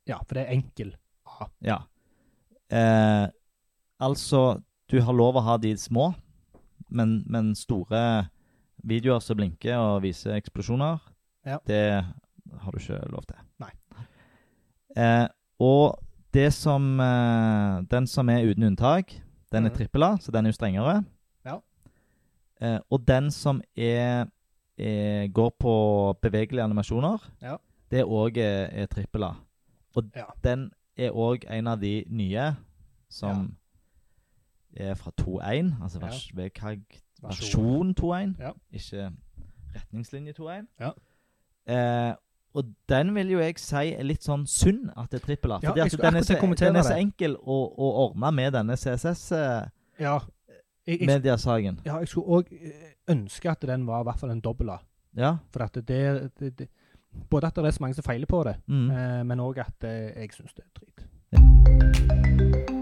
[0.08, 0.94] Ja, for det er enkel.
[1.26, 1.48] A.
[1.64, 1.76] Ja.
[2.72, 3.28] Uh,
[4.00, 6.14] altså, du har lov å ha de små,
[6.90, 8.29] men, men store
[8.87, 11.01] videoer som blinker og viser eksplosjoner,
[11.46, 11.59] Ja.
[11.66, 12.05] det
[12.61, 13.37] har du ikke lov til.
[13.62, 13.70] Nei.
[14.96, 15.29] Eh,
[15.61, 15.99] og
[16.35, 19.12] det som eh, Den som er uten unntak,
[19.53, 19.77] den er Mhm.
[19.77, 21.05] trippel A, så den er jo strengere.
[21.44, 21.61] Ja.
[22.61, 24.27] Eh, og den som er,
[24.79, 27.57] er går på bevegelige animasjoner, Ja.
[27.90, 29.35] det òg er, er trippel A.
[29.96, 30.27] Og Ja.
[30.42, 32.57] den er òg en av de nye
[33.09, 33.57] som
[34.80, 36.06] er fra 2.1, altså Ja.
[36.06, 37.94] vers, VKG Versjon.
[37.94, 38.52] versjon 2.1, Ja.
[38.72, 39.10] ikke
[39.76, 40.66] retningslinje 2.1.
[40.80, 40.90] Ja.
[41.66, 42.14] Eh,
[42.54, 45.58] og den vil jo jeg si er litt sånn synd at det er trippel A.
[45.62, 45.96] Ja, den så,
[46.56, 49.72] den er så enkel å, å ordne med denne CSS-mediasaken.
[49.98, 50.20] Ja.
[50.86, 52.44] Jeg, jeg, ja, jeg skulle òg
[53.08, 54.78] ønske at den var i hvert fall en dobbel A.
[55.16, 55.36] Ja.
[55.52, 56.68] For at det, det, det
[57.30, 58.90] Både at det er så mange som feiler på det, Mm.
[58.90, 62.75] eh, men òg at eh, jeg syns det er drit.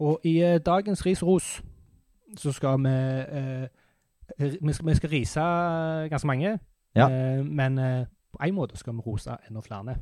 [0.00, 1.62] Og i eh, dagens Ris og ros
[2.38, 3.66] så skal vi eh,
[4.62, 5.40] vi, skal, vi skal rise
[6.10, 6.58] ganske mange,
[6.96, 7.08] Ja.
[7.10, 9.96] eh, men eh, på en måte skal vi rose enda flere.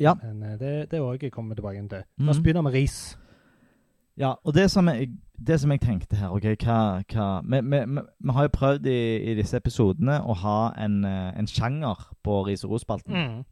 [0.00, 0.14] Ja.
[0.22, 2.02] Men eh, det, det også kommer vi tilbake til.
[2.18, 2.42] La oss Mhm.
[2.44, 3.18] begynne med ris.
[4.16, 5.08] Ja, og det som jeg,
[5.46, 8.86] det som jeg tenkte her ok, hva, hva vi, vi, vi, vi har jo prøvd
[8.86, 13.14] i, i disse episodene å ha en, eh, en sjanger på ris og ros-spalten.
[13.14, 13.44] Mm.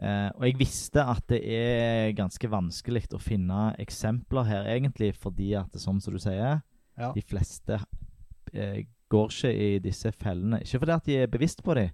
[0.00, 5.50] Eh, og jeg visste at det er ganske vanskelig å finne eksempler her, egentlig, fordi
[5.60, 6.62] at, sånn som du sier,
[6.98, 7.12] Ja.
[7.12, 7.78] de fleste
[8.54, 10.62] eh, går ikke i disse fellene.
[10.64, 11.90] Ikke fordi at de er bevisst på dem,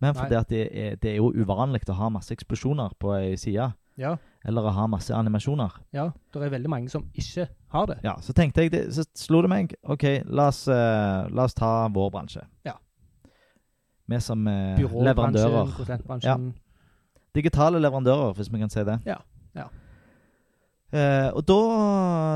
[0.00, 0.22] men Nei.
[0.22, 3.72] fordi at det er, det er jo uvanlig å ha masse eksplosjoner på ei side.
[3.96, 4.16] ja.
[4.42, 5.74] Eller å ha masse animasjoner.
[5.92, 7.98] Ja, det er veldig mange som ikke har det.
[8.02, 11.52] Ja, Så tenkte jeg, det, så slo det meg OK, la oss, uh, la oss
[11.52, 12.40] ta vår bransje.
[12.64, 12.78] Ja.
[14.08, 15.74] Vi som uh, leverandører.
[15.76, 16.54] prosentbransjen.
[17.34, 18.98] Digitale leverandører, hvis vi kan si det.
[19.06, 19.20] Ja,
[19.54, 19.68] ja.
[20.90, 21.60] Eh, og da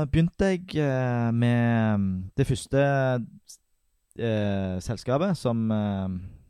[0.07, 2.83] begynte jeg eh, med mm, det første
[4.15, 5.67] eh, selskapet som,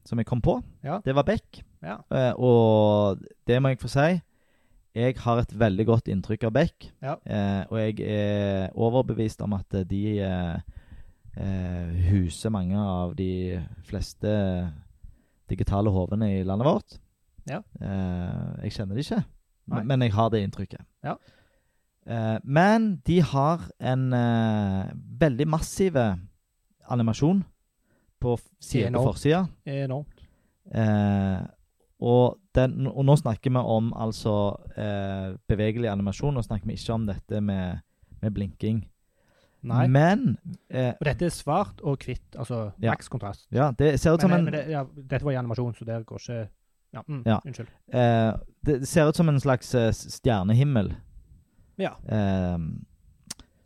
[0.05, 0.59] som jeg kom på.
[0.85, 0.99] Ja.
[1.05, 1.63] Det var Beck.
[1.81, 1.97] Ja.
[2.13, 4.07] Eh, og det må jeg få si.
[4.95, 6.89] Jeg har et veldig godt inntrykk av Beck.
[7.03, 7.17] Ja.
[7.25, 10.03] Eh, og jeg er overbevist om at de
[12.07, 14.29] huser mange av de fleste
[15.51, 16.95] digitale hovene i landet vårt.
[17.47, 17.61] Ja.
[17.81, 19.23] Eh, jeg kjenner det ikke,
[19.67, 19.83] Nei.
[19.83, 20.81] men, jeg har det inntrykket.
[21.05, 21.15] Ja.
[22.07, 25.95] Eh, men de har en eh, veldig massiv
[26.89, 27.43] animasjon
[28.21, 28.49] på f-
[28.93, 29.45] på forsida.
[29.65, 30.25] Enormt.
[30.73, 31.45] Eh,
[32.05, 34.33] og den, og nå snakker vi om altså
[34.77, 36.33] eh, bevegelig animasjon.
[36.35, 37.79] Nå snakker vi ikke om dette med,
[38.21, 38.83] med blinking.
[39.65, 39.87] Nei.
[39.89, 40.37] Men
[40.69, 42.91] eh, Og dette er svart og hvitt, altså Ja.
[42.91, 43.47] maks kontrast.
[43.51, 46.19] ja, det ser ut som en det, ja, dette var i animasjon, så der går
[46.21, 46.49] ikke
[46.95, 47.39] Ja, mm, Ja.
[47.45, 47.67] unnskyld.
[47.93, 48.33] eh,
[48.65, 50.93] Det ser ut som en slags eh, stjernehimmel
[51.77, 51.91] Ja.
[52.09, 52.57] eh,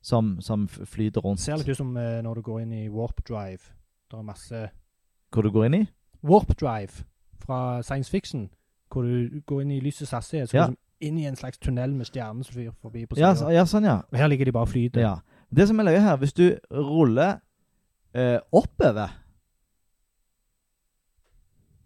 [0.01, 1.39] som, som flyter rundt.
[1.39, 3.71] Det ser litt ut som eh, når du går inn i Warp Drive.
[4.11, 4.69] Det er masse
[5.31, 5.87] Hvor du går inn i?
[6.23, 7.03] Warp Drive
[7.39, 8.49] fra science fiction,
[8.91, 10.63] hvor du går inn i lysets hastighet, så Ja.
[10.67, 13.37] liksom inn i en slags tunnel med stjerner som flyr forbi på siden.
[13.41, 14.01] Ja, ja, sånn, ja.
[14.11, 14.99] Og her ligger de bare og flyter.
[15.01, 15.15] ja.
[15.53, 17.39] Det som er løye her, hvis du ruller
[18.13, 19.09] eh, oppover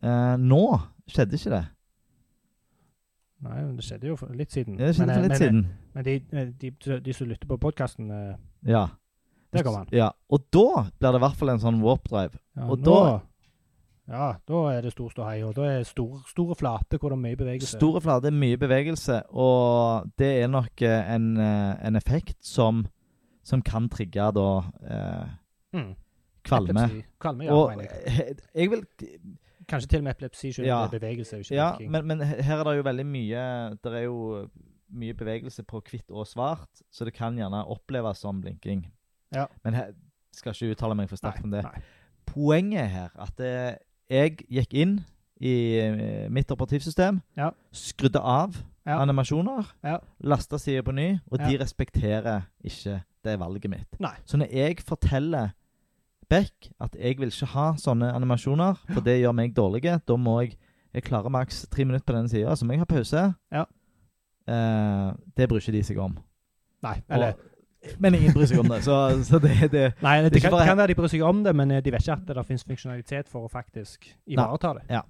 [0.04, 0.64] eh, Nå
[1.10, 1.64] skjedde ikke det.
[3.44, 4.78] Nei, men det skjedde jo for litt siden.
[4.80, 5.64] Det skjedde men, for eh, litt men, siden.
[5.94, 6.14] Men de,
[6.62, 8.12] de, de, de som lytter på podkasten,
[8.66, 8.86] Ja.
[9.52, 9.90] der kommer han.
[9.92, 12.40] Ja, Og da blir det i hvert fall en sånn warp drive.
[12.56, 13.22] Ja, Og nå, da-
[14.08, 17.16] Ja, da er det stor ståhei, og da er det stor, store flate hvor det
[17.18, 17.78] er mye bevegelse.
[17.78, 22.82] Store flater, mye bevegelse, og det er nok eh, en, eh, en effekt som,
[23.44, 24.48] som kan trigge da
[24.84, 25.30] eh,
[25.80, 25.94] mm.
[26.44, 26.84] kvalme.
[27.18, 28.04] Kvalme, ja, Og mener jeg.
[28.06, 28.84] eh, jeg vil
[29.68, 30.88] Kanskje til og med epilepsi selv Ja.
[30.92, 33.44] bevegelse, ikke Ja, men, men her er det jo veldig mye
[33.84, 34.50] Det er jo
[34.94, 38.84] mye bevegelse på hvitt og svart, så det kan gjerne oppleves som blinking.
[39.34, 39.46] Ja.
[39.64, 39.94] Men jeg
[40.34, 41.64] skal ikke uttale meg for sterkt om det.
[41.64, 41.82] Nei.
[42.30, 43.78] Poenget er her at det,
[44.10, 45.00] jeg gikk inn
[45.42, 47.50] i eh, mitt operativsystem, Ja.
[47.74, 49.00] skrudde av Ja.
[49.02, 49.98] animasjoner, Ja.
[50.22, 54.00] lasta sida på ny, og de respekterer ikke det valget mitt.
[54.00, 54.14] Nei.
[54.26, 55.54] Så når jeg forteller
[56.34, 60.40] Beck at jeg vil ikke ha sånne animasjoner, for det gjør meg dårlig, da må
[60.44, 60.56] jeg
[60.94, 63.22] Jeg klarer maks tre minutter på den sida, så må jeg ha pause.
[63.52, 63.64] Ja.
[64.46, 66.14] Eh, det bryr ikke de seg om.
[66.86, 70.36] Nei, eller Og, men ingen bryr seg om det, så, så det, det Nei, det,
[70.36, 72.20] det kan, bare- kan være de bryr seg om det, men eh, de vet ikke
[72.20, 74.86] at det, finnes funksjonalitet for å faktisk ivareta det.
[75.00, 75.02] Ja.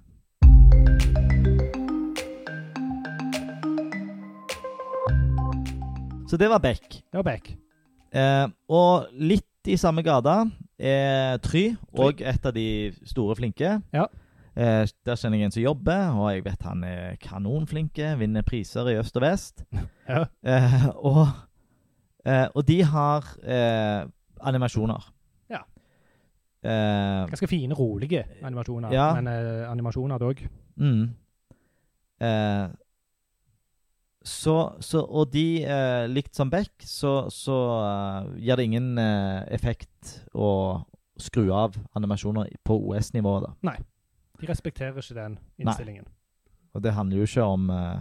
[6.30, 7.02] Så det var Beck.
[7.12, 7.52] Det var Beck.
[8.14, 10.44] Eh, og litt i samme gata
[10.84, 11.64] er Try,
[11.98, 12.66] og et av de
[13.08, 13.78] store flinke.
[13.94, 14.04] Ja.
[14.56, 18.86] Eh, der kjenner jeg en som jobber, og jeg vet han er kanonflinke, vinner priser
[18.92, 19.64] i øst og vest.
[20.08, 20.26] Ja.
[20.44, 21.26] Eh, og,
[22.28, 24.04] eh, og de har eh,
[24.44, 25.06] animasjoner.
[25.50, 25.62] Ja.
[26.64, 29.14] Eh, Ganske fine, rolige animasjoner, Ja.
[29.16, 30.42] men eh, animasjoner dog.
[30.76, 31.08] mm.
[34.24, 38.98] Eh, så, så Og de, eh, likt som Beck, så, så eh, gir det ingen
[38.98, 40.84] eh, effekt å
[41.20, 43.40] skru av animasjoner på OS-nivå.
[43.44, 43.52] da.
[43.62, 43.78] Nei.
[44.40, 46.08] De respekterer ikke den innstillingen.
[46.74, 48.00] Og det handler jo ikke om eh,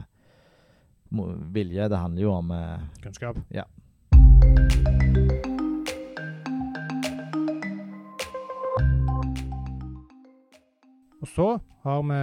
[1.53, 3.37] vilje, det handler jo om eh, Kunnskap.
[3.53, 3.67] Ja.
[11.23, 11.45] Og så
[11.83, 12.17] har vi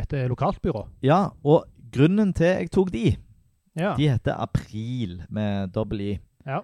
[0.00, 0.82] et lokalt lokalbyrå.
[1.04, 3.16] Ja, og grunnen til jeg tok de,
[3.76, 3.94] Ja.
[3.96, 6.18] de heter April med dobbel I.
[6.46, 6.60] Ja.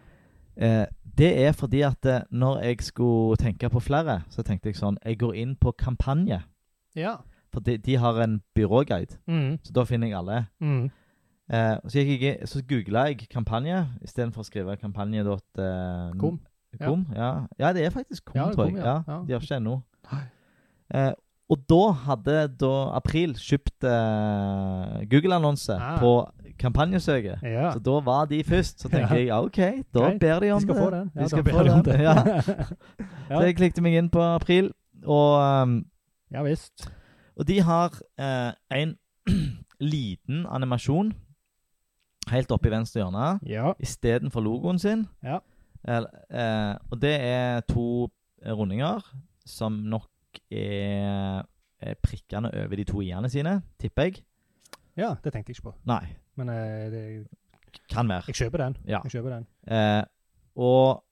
[0.57, 0.87] Eh,
[1.19, 4.99] det er fordi at eh, når jeg skulle tenke på flere, så tenkte jeg sånn
[5.05, 6.43] Jeg går inn på kampanje.
[6.97, 7.17] ja.
[7.53, 9.59] For de, de har en byråguide, Mm.
[9.65, 10.47] så da finner jeg alle.
[10.61, 10.91] Mm.
[11.51, 16.19] Eh, så jeg, så googla jeg kampanje istedenfor å skrive kampanje.com.
[16.21, 16.41] Kom.
[16.85, 17.47] kom ja.
[17.59, 18.75] ja, det er faktisk kom, Ja, tror jeg.
[18.75, 19.23] kom, Ja.
[19.27, 19.83] De har ikke ennå.
[21.49, 25.99] Og da hadde da April kjøpt eh, Google-annonse Ah.
[25.99, 26.11] på
[26.59, 27.39] kampanjesøket.
[27.43, 27.71] Ja.
[27.73, 28.81] Så da var de først.
[28.83, 29.17] Så tenker Ja.
[29.17, 29.57] jeg ja, OK,
[29.95, 30.21] da Greit.
[30.21, 30.77] ber de om De det.
[30.77, 31.11] få den.
[31.15, 32.01] Ja, de skal få den.
[32.09, 32.15] Ja.
[33.31, 34.71] Så jeg klikket meg inn på April,
[35.07, 35.87] og, um,
[36.33, 36.91] ja visst.
[37.37, 38.97] og de har eh, en
[39.81, 41.13] liten animasjon
[42.31, 43.73] helt oppe i venstre hjørne Ja.
[43.81, 45.07] istedenfor logoen sin.
[45.25, 45.39] Ja.
[45.89, 48.11] Eh, og det er to
[48.45, 49.01] rundinger
[49.47, 50.05] som nok
[50.51, 51.43] er,
[52.03, 54.23] prikkene over de to i-ene sine, tipper jeg.
[54.99, 55.75] ja, det tenkte jeg ikke på.
[55.87, 56.05] Nei,
[56.39, 57.03] Men eh, det,
[57.91, 58.25] kan være.
[58.27, 58.77] jeg kjøper den.
[58.87, 59.01] Ja.
[59.05, 59.47] Jeg kjøper den.
[59.71, 60.03] Eh,
[60.57, 61.05] og,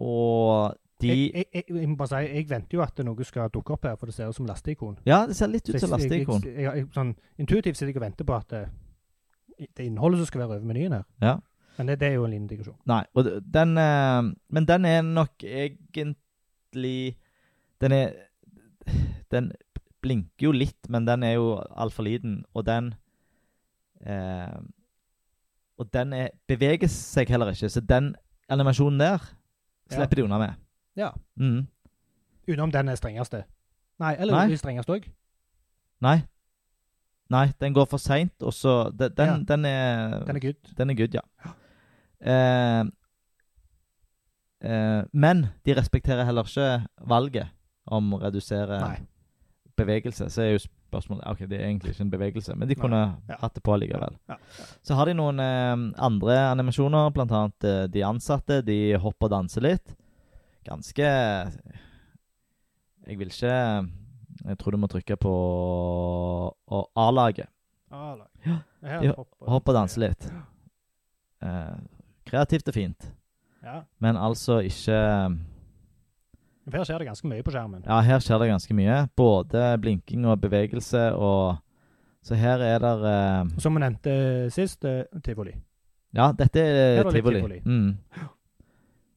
[0.00, 3.74] og de Jeg, jeg, jeg, må bare si, jeg venter jo at noe skal dukke
[3.74, 4.98] opp her, for det ser ut som lasteikon.
[5.06, 6.44] Ja, det ser litt ut som lasteikon.
[6.94, 8.70] Sånn, intuitivt sitter jeg og venter på at eh,
[9.58, 11.04] det innholdet som skal være over menyen her.
[11.22, 11.34] Ja.
[11.76, 12.78] Men det, det er jo en liten digresjon.
[12.86, 13.02] Nei,
[13.56, 14.22] den eh,
[14.54, 17.16] Men den er nok egentlig
[17.82, 18.12] Den er
[19.30, 19.52] Den
[20.02, 22.94] blinker jo litt, men den er jo altfor liten, og den
[24.06, 24.58] eh,
[25.78, 28.14] Og den er, beveger seg heller ikke, så den
[28.48, 29.18] animasjonen der
[29.90, 29.96] Ja.
[29.96, 30.54] slipper de unna med.
[30.96, 31.10] Ja.
[31.36, 31.66] Mm.
[32.48, 33.44] Utenom den er strengeste.
[33.98, 34.56] Nei, eller Nei.
[34.56, 35.08] Strengeste òg.
[36.00, 36.22] Nei.
[37.30, 39.36] Nei, den går for seint, og så Den, den, Ja.
[39.48, 40.74] den er Den er good.
[40.76, 41.20] Den er good, ja.
[42.20, 42.84] Eh,
[44.70, 47.48] eh, men de respekterer heller ikke valget
[47.86, 48.98] om å redusere Nei.
[49.76, 50.28] Bevegelse.
[50.30, 53.36] Så er jo spørsmålet Ok, det er egentlig ikke en bevegelse, men de kunne Ja.
[53.40, 54.16] hatt det på likevel.
[54.28, 54.36] Ja.
[54.82, 58.62] Så har de noen eh, andre animasjoner, blant annet eh, de ansatte.
[58.64, 59.96] De hopper og danser litt.
[60.64, 61.02] Ganske
[63.06, 63.88] Jeg vil ikke
[64.46, 65.34] Jeg tror du må trykke på
[66.96, 67.48] A-laget.
[67.90, 68.26] Lag.
[68.44, 68.58] Ja.
[69.00, 70.26] De hopp og- Hopp og danse litt.
[71.42, 71.76] Eh,
[72.26, 73.12] kreativt og fint,
[73.62, 73.82] Ja.
[74.00, 75.38] men altså ikke
[76.64, 77.84] For her skjer det ganske mye på skjermen.
[77.84, 78.96] Ja, her skjer det ganske mye.
[79.16, 81.60] Både blinking og bevegelse og
[82.24, 84.14] Så her er det eh, Som vi nevnte
[84.50, 85.52] sist, eh, tivoli.
[86.16, 87.40] Ja, dette er er det tivoli.
[87.42, 87.60] tivoli.
[87.64, 87.98] Mm.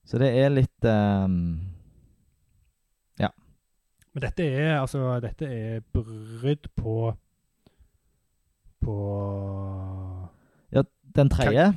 [0.05, 1.27] Så det er litt eh,
[4.17, 6.95] Men dette er altså Dette er brudd på
[8.81, 8.95] På
[10.73, 10.81] Ja,
[11.15, 11.73] Den tredje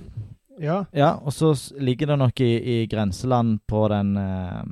[0.61, 0.85] Ja.
[0.93, 4.65] Ja, og så ligger det nok i, i grenseland på den eh,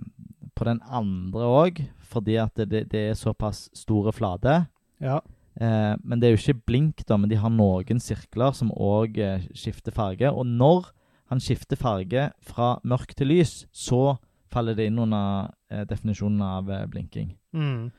[0.58, 4.64] På den andre òg, fordi at det, det er såpass store flater.
[4.98, 5.20] Ja.
[5.60, 9.18] Eh, men det er jo ikke blink, da, men de har noen sirkler som òg
[9.22, 10.26] eh, skifter farge.
[10.32, 10.90] Og når
[11.30, 14.16] han skifter farge fra mørk til lys, så
[14.50, 17.34] faller det inn under eh, definisjonen av eh, blinking.
[17.54, 17.90] Mm.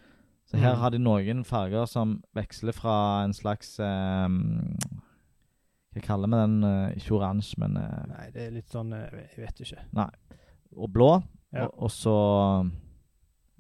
[0.49, 0.79] Så her Mm.
[0.81, 4.27] har de noen farger som veksler fra en slags eh,
[5.93, 6.55] Hva kaller vi den?
[6.65, 9.83] Eh, ikke oransje, men eh, Nei, det er litt sånn Jeg vet ikke.
[9.97, 10.09] Nei.
[10.77, 11.11] Og blå.
[11.53, 11.65] Ja.
[11.65, 12.15] Og, og så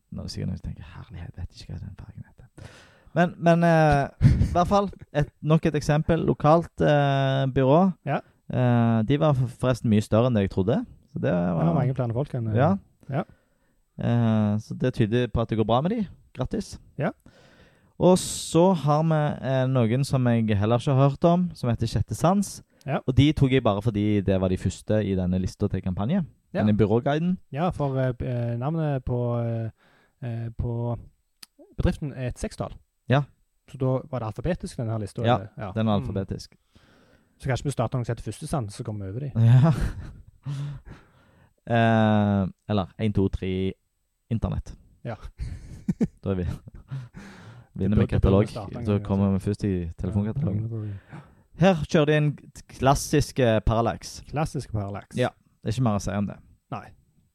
[0.09, 2.69] Nå er det sikkert noen som tenker Herlighet, vet ikke hva den fargen heter.
[3.17, 6.23] Men, men eh, i hvert fall et, nok et eksempel.
[6.25, 7.81] Lokalt eh, byrå.
[8.09, 8.19] Ja.
[8.49, 10.79] Eh, de var forresten mye større enn det jeg trodde.
[11.13, 12.71] Så det Det var var mange flere folk enn Ja.
[13.09, 13.23] Ja.
[13.99, 16.01] Eh, så det tyder på at det går bra med de.
[16.37, 16.77] Grattis.
[16.97, 17.11] Ja.
[17.99, 19.21] Og så har vi
[19.51, 22.61] eh, noen som jeg heller ikke har hørt om, som heter Sjette sans.
[22.85, 23.01] Ja.
[23.05, 26.23] Og de tok jeg bare fordi det var de første i denne lista til kampanje.
[26.53, 26.59] Ja.
[26.63, 27.37] Denne byråguiden.
[27.53, 29.69] Ja, for eh, eh, navnet på, eh,
[30.25, 30.97] eh, på
[31.77, 32.73] bedriften er et sekstall.
[33.09, 33.21] Ja.
[33.71, 35.21] Så da var det alfabetisk, denne her lista?
[35.25, 35.71] Ja, ja.
[35.75, 36.03] Den er Mm.
[36.03, 36.55] alfabetisk.
[37.39, 39.31] Så kanskje vi starter noe som heter førstesand, så kommer vi over dem.
[39.45, 39.73] Ja.
[41.69, 43.73] eh, eller 1, 2, 3
[44.29, 44.75] Internett.
[45.03, 45.15] Ja.
[46.23, 46.45] da er vi
[47.79, 48.45] Vinner burde katalog.
[48.53, 49.31] da Så kommer altså.
[49.33, 50.93] vi først i telefonkatalogen.
[51.59, 52.37] Her kjører de en
[52.79, 54.21] klassisk parallax.
[54.29, 55.15] Klassisk parallax.
[55.17, 55.29] Ja.
[55.63, 56.37] Det er ikke mer å si om det.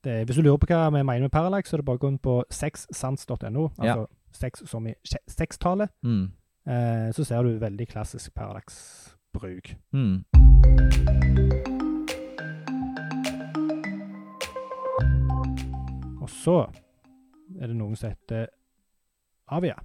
[0.04, 1.96] Det, er- hvis du lurer på hva vi mener med parallax, så er det bare
[1.96, 3.70] å gå inn på sexsans.no.
[3.78, 4.94] Altså sex som i
[5.30, 5.88] sekstallet.
[6.04, 6.26] Mm.
[6.66, 9.74] Eh, så ser du veldig klassisk parallax-bruk.
[9.92, 10.24] Mm.
[16.22, 16.58] Og så
[17.60, 18.46] er det noen som heter
[19.52, 19.76] Avia.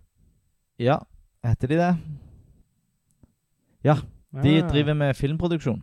[0.80, 1.00] Ja,
[1.44, 1.92] heter de det?
[3.84, 3.98] Ja,
[4.44, 5.82] De driver med filmproduksjon.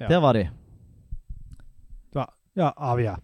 [0.00, 0.08] Ja.
[0.08, 0.46] Der var de.
[2.58, 3.16] Ja, Avia.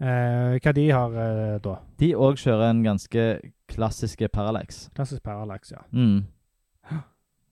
[0.00, 1.74] Eh, hva de har eh, da?
[2.00, 3.24] De òg kjører en ganske
[3.68, 4.86] klassiske parallax.
[4.96, 5.82] Klassisk parallax, ja.
[5.92, 6.22] Mm.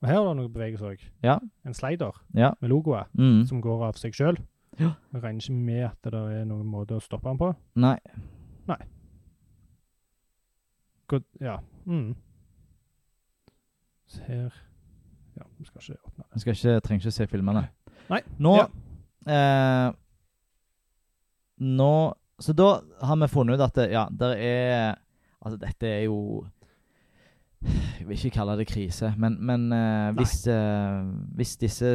[0.01, 1.01] Og her er det noe bevegelse òg.
[1.23, 1.37] Ja.
[1.67, 2.53] En slider Ja.
[2.61, 3.45] med logoer Mm.
[3.45, 4.37] som går av seg sjøl.
[4.79, 4.93] Ja.
[5.13, 7.53] Jeg regner ikke med at det er noen måte å stoppe den på.
[7.75, 7.97] Nei.
[11.09, 11.57] God, ja.
[11.87, 12.15] Mm.
[14.07, 14.53] Så her
[15.37, 16.53] Ja, vi skal ikke åpne den.
[16.53, 17.67] Ikke, trenger ikke se filmene.
[18.09, 18.21] Nei.
[18.39, 18.67] Nå Ja.
[19.87, 19.93] eh,
[21.59, 24.95] Nå Så da har vi funnet ut at det, ja, der er
[25.41, 26.45] Altså, dette er jo
[27.63, 31.03] Jeg vil ikke kalle det krise, men, men uh, hvis, uh,
[31.35, 31.89] hvis disse,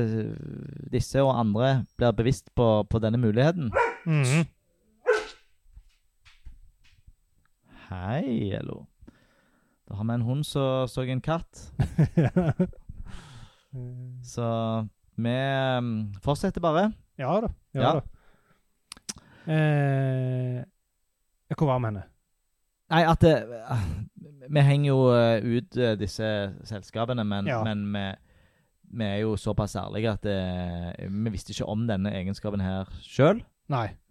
[0.93, 3.71] disse og andre blir bevisst på, på denne muligheten
[4.05, 4.45] Mhm.
[7.89, 8.83] Hei, Elo.
[9.89, 11.71] Da har vi en hund som så en katt.
[14.25, 14.45] Så
[15.17, 15.33] vi
[15.81, 16.93] mm, fortsetter bare.
[17.19, 17.49] ja da.
[17.73, 17.93] Ja, Ja.
[17.95, 18.01] da.
[19.49, 20.65] Eh,
[21.59, 22.03] hvor var vi henne?
[22.91, 23.35] Nei, at det,
[24.51, 26.27] Vi henger jo eh, ut eh, disse
[26.69, 27.63] selskapene, men, Ja.
[27.65, 28.05] men vi,
[28.99, 30.39] vi er jo såpass ærlige at det,
[31.11, 33.41] vi visste ikke om denne egenskapen her sjøl.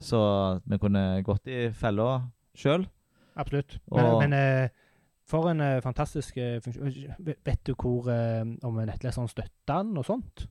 [0.02, 0.20] Så
[0.66, 2.24] vi kunne gått i fella
[2.58, 2.88] sjøl.
[3.36, 3.80] absolutt.
[3.92, 4.70] Men, Og- men eh,
[5.26, 7.16] for en eh, fantastisk eh, funksjon.
[7.46, 10.48] Vet- du hvor eh, om nettleseren støtter den og sånt?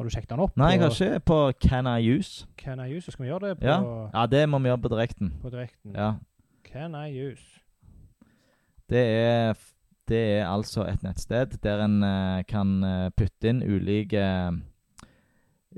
[0.00, 0.54] Har du sjekket den opp?
[0.56, 2.46] Nei, jeg har på ikke på Can I Use.
[2.56, 3.12] Can I use?
[3.12, 4.08] Skal vi gjøre det på, Ja.
[4.14, 5.34] Ja, det må vi gjøre på direkten.
[5.42, 5.92] på direkten?
[5.92, 6.14] Ja.
[6.64, 7.60] Can I use?
[8.88, 9.54] Det er,
[10.08, 14.24] det er altså et nettsted der en uh, kan eh, putte inn ulike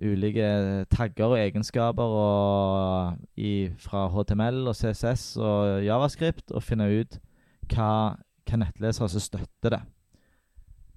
[0.03, 7.18] ulike tagger og egenskaper og i, fra HTML og CSS og Javascript og finne ut
[7.75, 8.14] hva,
[8.47, 9.83] hva nettleser som støtter det.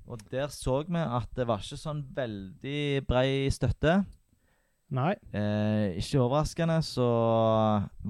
[0.05, 4.03] Og der så vi at det var ikke sånn veldig brei støtte.
[4.93, 5.15] Nei.
[5.33, 7.07] Eh, ikke overraskende så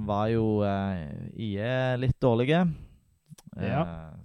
[0.06, 2.66] var jo eh, IE litt dårlige.
[3.56, 3.82] Ja.
[3.86, 4.22] Eh,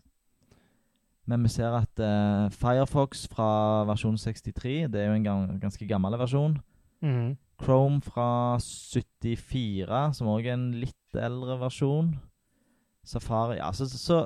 [1.30, 5.86] Men vi ser at eh, Firefox fra versjon 63, det er jo en gan ganske
[5.86, 6.58] gammel versjon.
[7.06, 7.36] Mm.
[7.62, 12.16] Chrome fra 74, som òg er en litt eldre versjon.
[13.06, 14.18] Safari Ja, så, så, så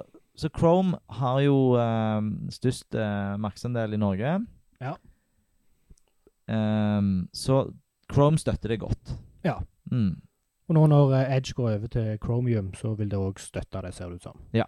[0.59, 4.47] Chrome har jo uh, størst uh, markedsandel i Norge.
[4.83, 4.95] Ja.
[6.49, 7.73] Um, så
[8.13, 9.15] Chrome støtter det godt.
[9.45, 9.59] Ja.
[9.93, 10.17] Mm.
[10.69, 13.93] Og nå når eh, Edge går over til Chromium, så vil det òg støtte det,
[13.95, 14.39] ser det ut som.
[14.57, 14.65] Ja.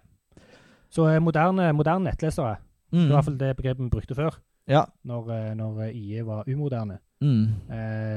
[0.92, 2.56] Så eh, moderne, moderne nettlesere,
[2.92, 3.08] Mm.
[3.08, 4.36] i hvert fall det begrepet vi brukte før,
[4.70, 4.84] Ja.
[5.04, 7.46] når, når IE var umoderne, Mm.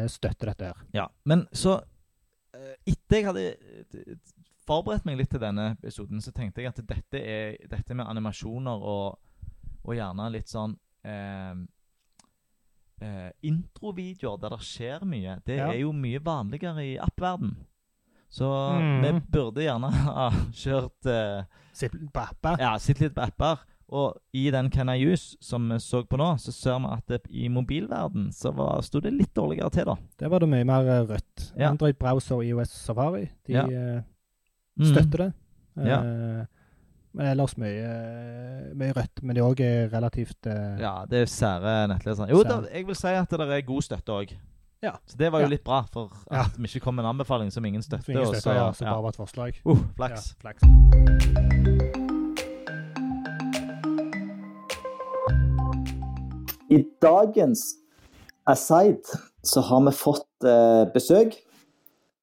[0.07, 0.77] støtter dette her.
[0.93, 1.79] Ja, men så
[2.85, 3.55] Etter jeg hadde
[4.69, 8.85] forberedt meg litt til denne episoden, så tenkte jeg at dette, er, dette med animasjoner
[8.93, 9.17] og,
[9.83, 11.55] og gjerne litt sånn eh,
[13.01, 15.71] eh, introvideoer der det skjer mye, det Ja.
[15.71, 17.55] er jo mye vanligere i app-verden.
[18.29, 18.45] Så
[18.77, 19.01] mm.
[19.01, 21.43] vi burde gjerne ha kjørt eh,
[21.73, 22.59] Sitt på apper.
[22.59, 23.61] Ja, sitte litt på apper.
[23.89, 27.07] Og i den Can I Use som vi så på nå, så ser vi at
[27.09, 29.95] det, i mobilverden så var- sto det litt dårligere til, da.
[30.19, 31.47] Der var det mye mer eh, rødt.
[31.57, 31.71] Ja.
[31.71, 33.65] Android Browser og IOS Safari, de Ja.
[34.79, 34.89] Mm.
[34.93, 35.33] støtter det.
[35.85, 35.99] Ja.
[35.99, 36.45] Eh,
[37.13, 39.23] men ellers mye, eh, mye rødt.
[39.23, 42.29] Men det òg er relativt eh, Ja, det er sære nettlesere.
[42.29, 44.35] Jo, da, jeg vil si at det er god støtte òg.
[44.81, 44.93] Ja.
[45.05, 45.49] Så det var jo Ja.
[45.49, 48.05] litt bra, for at vi ikke kom med en anbefaling som ingen støtter.
[48.05, 48.93] som ingen og så, ja, så ja.
[48.93, 49.59] bare var et forslag.
[49.65, 50.35] Uh, flaks.
[50.43, 51.69] Ja, flaks.
[56.69, 57.75] I dagens
[58.45, 59.01] Aside
[59.41, 61.35] så har vi fått eh, besøk,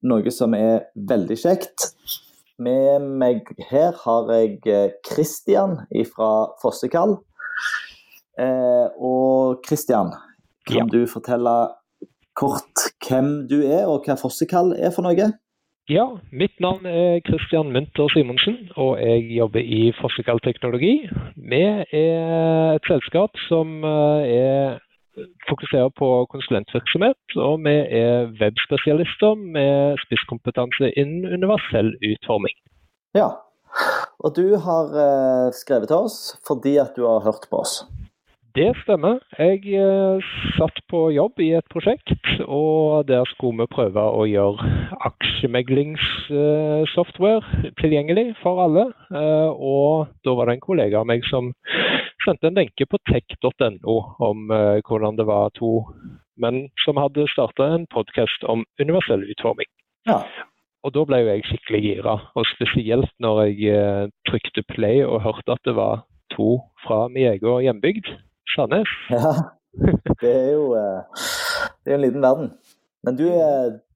[0.07, 1.91] noe som er veldig kjekt.
[2.59, 5.77] Med meg her har jeg Kristian
[6.09, 6.31] fra
[6.63, 7.19] Fossekall.
[8.41, 10.13] Eh, og Kristian,
[10.67, 10.85] kan Ja.
[10.93, 11.69] du fortelle
[12.35, 15.33] kort hvem du er, og hva Fossekall er for noe?
[15.89, 21.09] Ja, mitt navn er Kristian Munter Simonsen, og jeg jobber i Fossekall Teknologi.
[21.37, 21.85] Vi er
[22.75, 24.79] et selskap som eh, er
[25.49, 32.57] fokuserer på konsulentvirksomhet, og vi er webspesialister med spisskompetanse innen universell utforming.
[33.17, 33.29] Ja.
[34.25, 36.17] Og du har eh, skrevet til oss
[36.49, 37.75] fordi at du har hørt på oss.
[38.57, 39.21] Det stemmer.
[39.37, 40.17] Jeg eh,
[40.57, 42.09] satt på jobb i et prosjekt,
[42.49, 44.57] og der skulle vi prøve å gjøre
[45.11, 47.45] aksjemeglingssoftware
[47.83, 48.85] tilgjengelig for alle.
[49.13, 51.45] Eh, og da var det en kollega av meg som
[52.27, 53.97] sendte en lenke på tech.no
[54.27, 55.71] om eh, hvordan det var to
[56.43, 59.71] menn som hadde starta en podkast om universell utforming.
[60.11, 60.21] Ja.
[60.85, 65.23] Og da ble jo jeg skikkelig gira, og spesielt når jeg eh, trykte play og
[65.25, 66.05] hørte at det var
[66.35, 68.11] to fra min egen hjembygd,
[68.55, 68.91] Sandnes.
[69.11, 69.33] Ja,
[70.23, 71.25] det er jo eh,
[71.85, 72.53] det er en liten verden.
[73.07, 73.27] Men du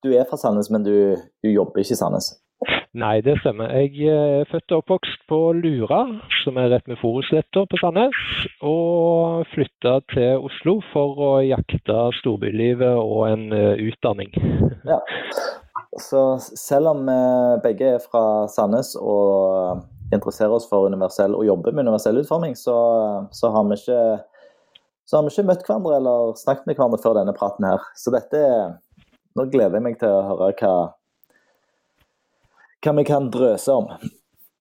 [0.05, 0.95] du er fra Sandnes, men du,
[1.45, 2.33] du jobber ikke i Sandnes.
[2.99, 3.70] Nei, det stemmer.
[3.70, 6.01] Jeg er født og oppvokst på Lura,
[6.41, 8.16] som er rett med Forusletta på Sandnes.
[8.66, 14.34] Og flytta til Oslo for å jakte storbylivet og en eh, utdanning.
[14.91, 14.97] Ja.
[16.01, 17.16] Så selv om vi
[17.62, 19.82] begge er fra Sandnes og
[20.14, 22.74] interesserer oss for universell og jobber med universell utforming, så,
[23.30, 23.99] så, har ikke,
[25.07, 27.84] så har vi ikke møtt hverandre eller snakket med hverandre før denne praten her.
[27.95, 28.41] Så dette
[29.38, 30.72] Nå gleder jeg meg til å høre hva,
[32.85, 33.91] hva vi kan drøse om.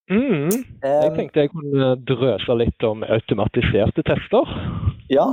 [0.09, 0.49] Mm.
[0.81, 4.55] Jeg tenkte jeg kunne drøse litt om automatiserte tester.
[5.11, 5.27] Ja,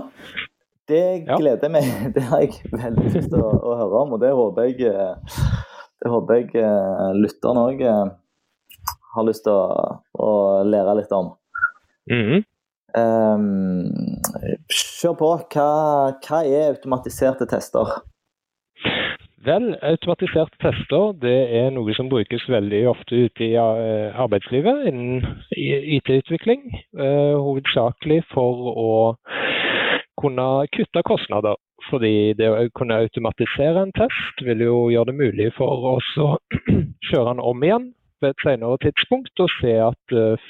[0.91, 1.89] det gleder jeg meg.
[2.17, 5.41] Det har jeg veldig lyst til å, å høre om, og det håper jeg, eh,
[6.03, 7.83] det håper jeg eh, lytteren òg
[9.17, 10.31] har lyst til å, å
[10.69, 11.33] lære litt om.
[12.13, 12.45] Mm.
[12.97, 13.89] Um,
[14.73, 15.31] kjør på.
[15.53, 15.71] Hva,
[16.25, 17.97] hva er automatiserte tester?
[19.45, 25.27] Vel, automatisert tester det er noe som brukes veldig ofte ute i eh, arbeidslivet innen
[25.53, 26.63] IT-utvikling.
[26.97, 28.93] eh, hovedsakelig for å
[30.17, 31.61] kunne kutte kostnader.
[31.91, 36.31] Fordi det å kunne automatisere en test vil jo gjøre det mulig for oss å
[37.11, 37.91] kjøre den om igjen
[38.25, 40.49] ved et senere tidspunkt og se at eh,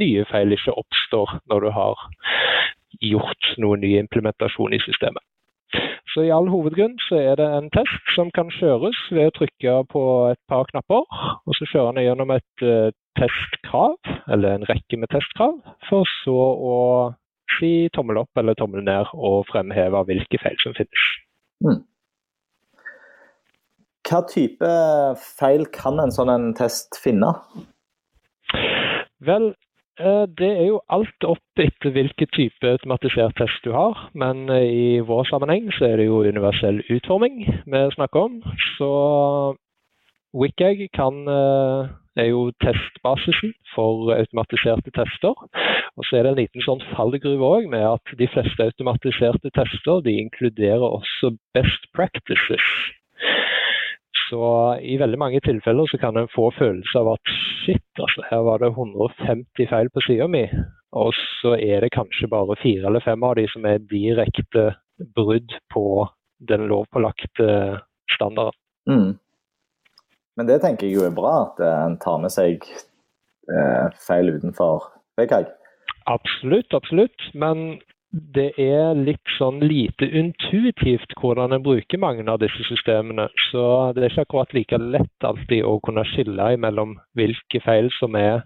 [0.00, 2.08] nye feil ikke oppstår når du har
[3.12, 5.20] gjort noen ny implementasjon i systemet.
[6.12, 9.76] Så i all hovedgrunn så er det en test som kan kjøres ved å trykke
[9.92, 10.02] på
[10.32, 11.06] et par knapper,
[11.46, 13.96] og så kjører den gjennom et eh, testkrav,
[14.32, 15.56] eller en rekke med testkrav,
[15.88, 16.36] for så
[16.72, 16.76] å
[17.58, 21.08] si tommel opp eller tommel ned og fremheve hvilke feil som finnes.
[24.08, 24.70] Hva type
[25.22, 27.30] feil kan en sånn en test finne?
[29.22, 29.52] Vel,
[30.38, 35.00] det er jo alt opp etter hvilken type automatisert test du har, men eh, i
[35.04, 38.38] vår sammenheng så er det jo universell utforming vi snakker om.
[38.78, 38.92] Så
[40.96, 45.36] kan eh, er jo testbasisen for automatiserte tester.
[45.96, 50.00] Og så er det en liten sånn fallgruve òg med at de fleste automatiserte tester
[50.04, 52.64] de inkluderer også best practices.
[54.32, 54.44] Så
[54.80, 57.32] i veldig mange tilfeller så kan en få følelse av at
[57.64, 60.46] shit, altså her var det 150 feil på sida mi.
[60.96, 64.70] Og så er det kanskje bare fire eller fem av de som er direkte
[65.16, 65.84] brudd på
[66.48, 67.48] den lovpålagte
[68.14, 68.56] standarden.
[68.88, 69.12] Mm.
[70.40, 74.32] Men det tenker jeg jo er bra, at eh, en tar med seg eh, feil
[74.32, 74.88] utenfor
[75.20, 75.50] VKG.
[76.08, 77.28] Absolutt, absolutt.
[77.36, 77.82] Men
[78.12, 83.28] det er litt sånn lite intuitivt hvordan en bruker mange av disse systemene.
[83.48, 83.64] Så
[83.96, 88.44] det er ikke akkurat like lett alltid å kunne skille mellom hvilke feil som er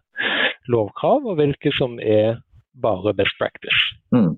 [0.71, 2.39] lovkrav, og hvilke som er
[2.79, 3.83] bare best practice.
[4.15, 4.37] Mm.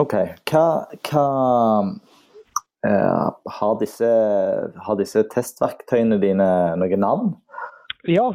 [0.00, 0.14] OK.
[0.50, 0.66] Hva,
[1.06, 1.26] hva
[2.86, 3.26] uh,
[3.60, 4.10] har, disse,
[4.86, 6.48] har disse testverktøyene dine
[6.82, 7.34] noe navn?
[8.10, 8.30] Ja.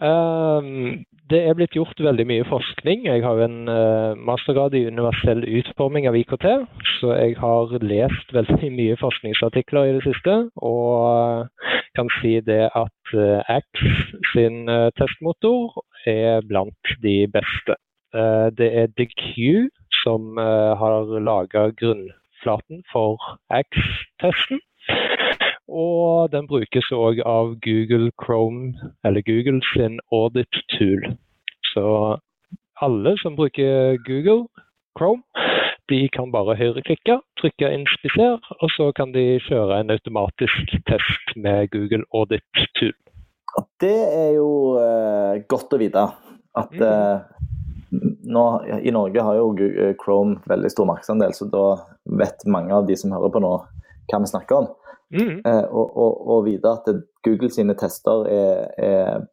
[0.00, 1.02] um,
[1.32, 3.06] det er blitt gjort veldig mye forskning.
[3.06, 6.44] Jeg har en uh, mastergrad i universell utforming av IKT,
[6.98, 10.36] så jeg har lest veldig mye forskningsartikler i det siste.
[10.60, 13.86] Og uh, kan si det at uh, X
[14.34, 14.68] sin
[14.98, 17.78] testmotor er blant de beste.
[18.58, 19.70] det er DQ
[20.04, 23.18] som har laga grunnflaten for
[23.50, 24.60] X-testen.
[25.68, 31.16] Og den brukes òg av Google Chrome, eller Google sin audit tool.
[31.72, 31.84] Så
[32.82, 34.44] alle som bruker Google
[34.98, 35.22] Chrome,
[35.88, 41.70] de kan bare høyreklikke, trykke 'inspiser', og så kan de kjøre en automatisk test med
[41.70, 42.44] Google audit
[42.76, 42.94] tool.
[43.80, 46.04] Det er jo uh, godt å vite.
[46.56, 47.20] At uh,
[48.22, 48.44] nå,
[48.82, 49.52] I Norge har jo
[50.02, 51.66] Chrome veldig stor markedsandel, så da
[52.04, 53.52] vet mange av de som hører på nå,
[54.10, 54.72] hva vi snakker om.
[55.14, 55.38] Mm.
[55.46, 56.88] Eh, og, og, og, vite at
[57.24, 59.26] Google sine tester er, er,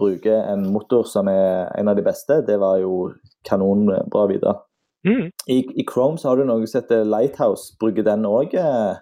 [0.00, 3.10] bruker en motor som er en av de beste, det var jo
[3.44, 4.54] kanonbra å vite.
[5.04, 5.28] Mm.
[5.46, 7.74] I, I, Chrome så har du noe som heter Lighthouse.
[7.80, 8.56] Bruker den òg?
[8.56, 8.96] Eh,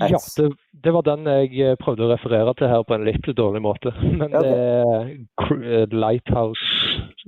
[0.00, 0.48] ja, det,
[0.84, 3.94] det, var den jeg eh, prøvde å referere til her på en litt dårlig måte.
[4.20, 4.50] Men okay.
[4.50, 6.66] det er Lighthouse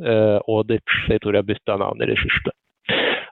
[0.02, 1.00] eh, Audits.
[1.10, 2.54] Jeg tror de har bytta navn i det siste.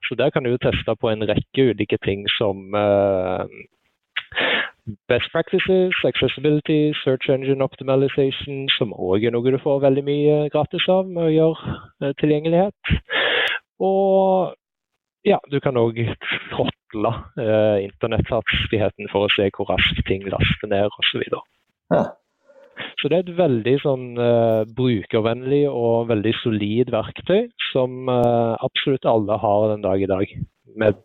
[0.09, 3.47] Så der kan du teste på en rekke ulike ting som uh,
[5.09, 10.89] Best practices, accessibility, search engine optimalization, som òg er noe du får veldig mye gratis
[10.91, 12.97] av med å gjøre eh, tilgjengelighet.
[13.79, 14.57] Og
[15.23, 16.01] ja, du kan òg
[16.51, 21.23] tråtle eh, internetthastigheten for å se hvor raskt ting laster ned osv.
[21.31, 21.41] Så,
[21.95, 22.03] ja.
[22.99, 29.07] så det er et veldig sånn eh, brukervennlig og veldig solid verktøy som eh, absolutt
[29.07, 30.37] alle har den dag i dag.
[30.75, 31.03] Med,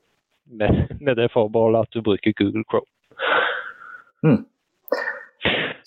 [0.50, 2.90] med, med det forbeholdet at du bruker Google Chrome.
[4.28, 4.44] Mm.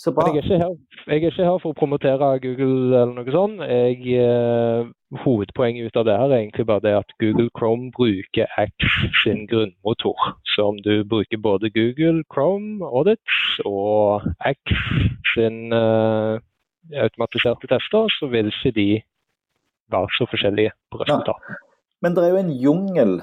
[0.00, 0.30] Så bra.
[0.32, 0.62] Jeg er,
[1.06, 3.60] jeg er, ikke her, for å promotere Google eller noe sånt.
[3.68, 4.86] Jeg, eh,
[5.24, 9.42] hovedpoenget ut av det her er egentlig bare det at Google Chrome bruker X sin
[9.50, 10.16] grunnmotor.
[10.54, 14.76] Så om du bruker både Google Chrome Audits og X
[15.34, 16.38] sin eh,
[17.04, 18.88] automatiserte tester, så vil ikke de
[19.90, 21.58] være så forskjellige på resultatet.
[21.58, 21.66] Ja.
[22.00, 23.16] Men det er jo en jungel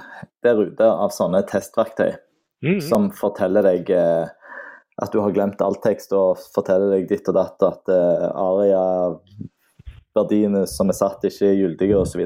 [0.45, 2.81] der ute av sånne testverktøy mm -hmm.
[2.89, 4.27] som forteller deg eh,
[5.01, 10.67] at du har glemt all tekst og forteller deg ditt og datt, at uh, aria-verdiene
[10.69, 12.21] som er satt, ikke er gyldige osv.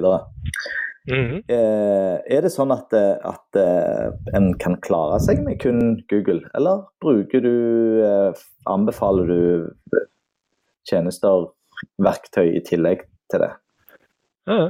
[1.11, 1.39] Mm -hmm.
[1.51, 6.41] uh, er det sånn at, eh, at uh, en kan klare seg med kun Google,
[6.53, 7.55] eller bruker du
[8.05, 8.34] uh,
[8.65, 9.69] Anbefaler du
[10.86, 11.45] tjenester,
[11.97, 13.01] verktøy i tillegg
[13.32, 13.51] til det?
[14.47, 14.69] Ja,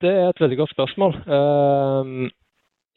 [0.00, 1.14] det er et veldig godt spørsmål.
[1.26, 2.30] Uh,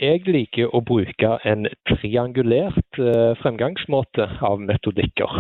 [0.02, 5.34] jeg liker å bruke en triangulert eh, fremgangsmåte av metodikker.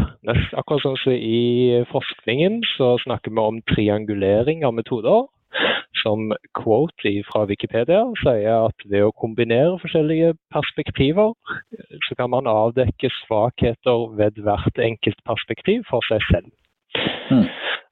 [0.53, 5.25] Akkurat sånn som i forskningen så snakker vi om triangulering av metoder.
[6.01, 11.31] Som quote fra Wikipedia sier at ved å kombinere forskjellige perspektiver,
[12.07, 16.49] så kan man avdekke svakheter ved hvert enkelt perspektiv for seg selv.
[17.29, 17.45] Mm.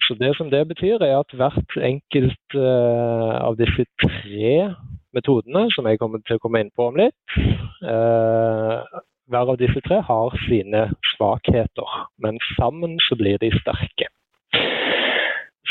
[0.07, 4.73] Så det som det betyr, er at hvert enkelt uh, av disse tre
[5.15, 7.35] metodene, som jeg kommer til å komme inn på om litt.
[7.83, 8.99] Eh,
[9.31, 14.07] hver av disse tre har sine svakheter, men sammen så blir de sterke.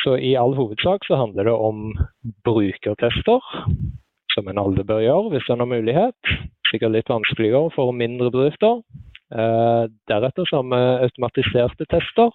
[0.00, 1.90] Så i all hovedsak så handler det om
[2.46, 3.44] brukertester,
[4.32, 6.34] som en alle bør gjøre hvis en har mulighet.
[6.70, 8.80] Sikkert litt vanskeligere for mindre bedrifter.
[9.32, 12.30] Eh, deretter så har vi automatiserte tester,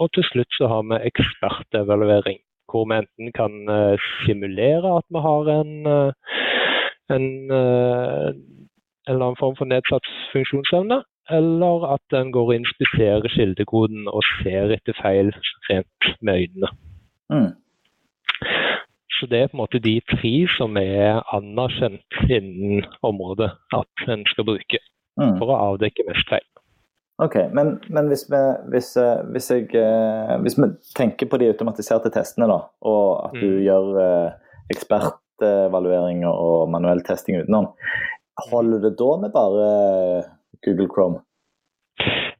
[0.00, 2.38] og til slutt så har vi ekspertevaluering
[2.68, 6.12] hvor vi enten kan eh, simulere at vi har en, eh,
[7.16, 8.36] en, en
[9.08, 14.74] eller annen form for nedsatt funksjonsevne, eller at den går og inspiserer kildekoden og ser
[14.76, 15.32] etter feil
[15.70, 16.70] rent med øynene.
[17.32, 17.52] Mm.
[19.16, 24.26] Så det er på en måte de tre som er anerkjent innen området at en
[24.26, 24.80] skal bruke
[25.20, 25.36] Mm.
[25.38, 26.46] for å avdekke mest feil.
[27.22, 28.38] Ok, Men, men hvis, vi,
[28.72, 30.66] hvis, eh, hvis, jeg, eh, hvis vi
[30.98, 33.60] tenker på de automatiserte testene, da, og at du Mm.
[33.62, 34.32] gjør eh,
[34.74, 37.68] ekspertevalueringer og manuell testing utenom,
[38.50, 39.68] holder det da med bare
[40.66, 41.20] Google Chrome?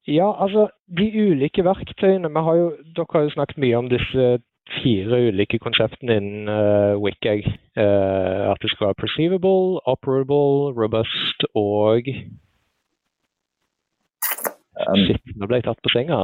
[0.07, 0.69] Ja, altså
[0.99, 4.27] de ulike verktøyene vi har jo, Dere har jo snakket mye om disse
[4.83, 7.47] fire ulike konseptene innen uh, WICAG.
[7.77, 12.09] Uh, at det skal være perceivable, operable, robust og
[14.75, 16.17] Um, Shit, nå ble jeg tatt på senga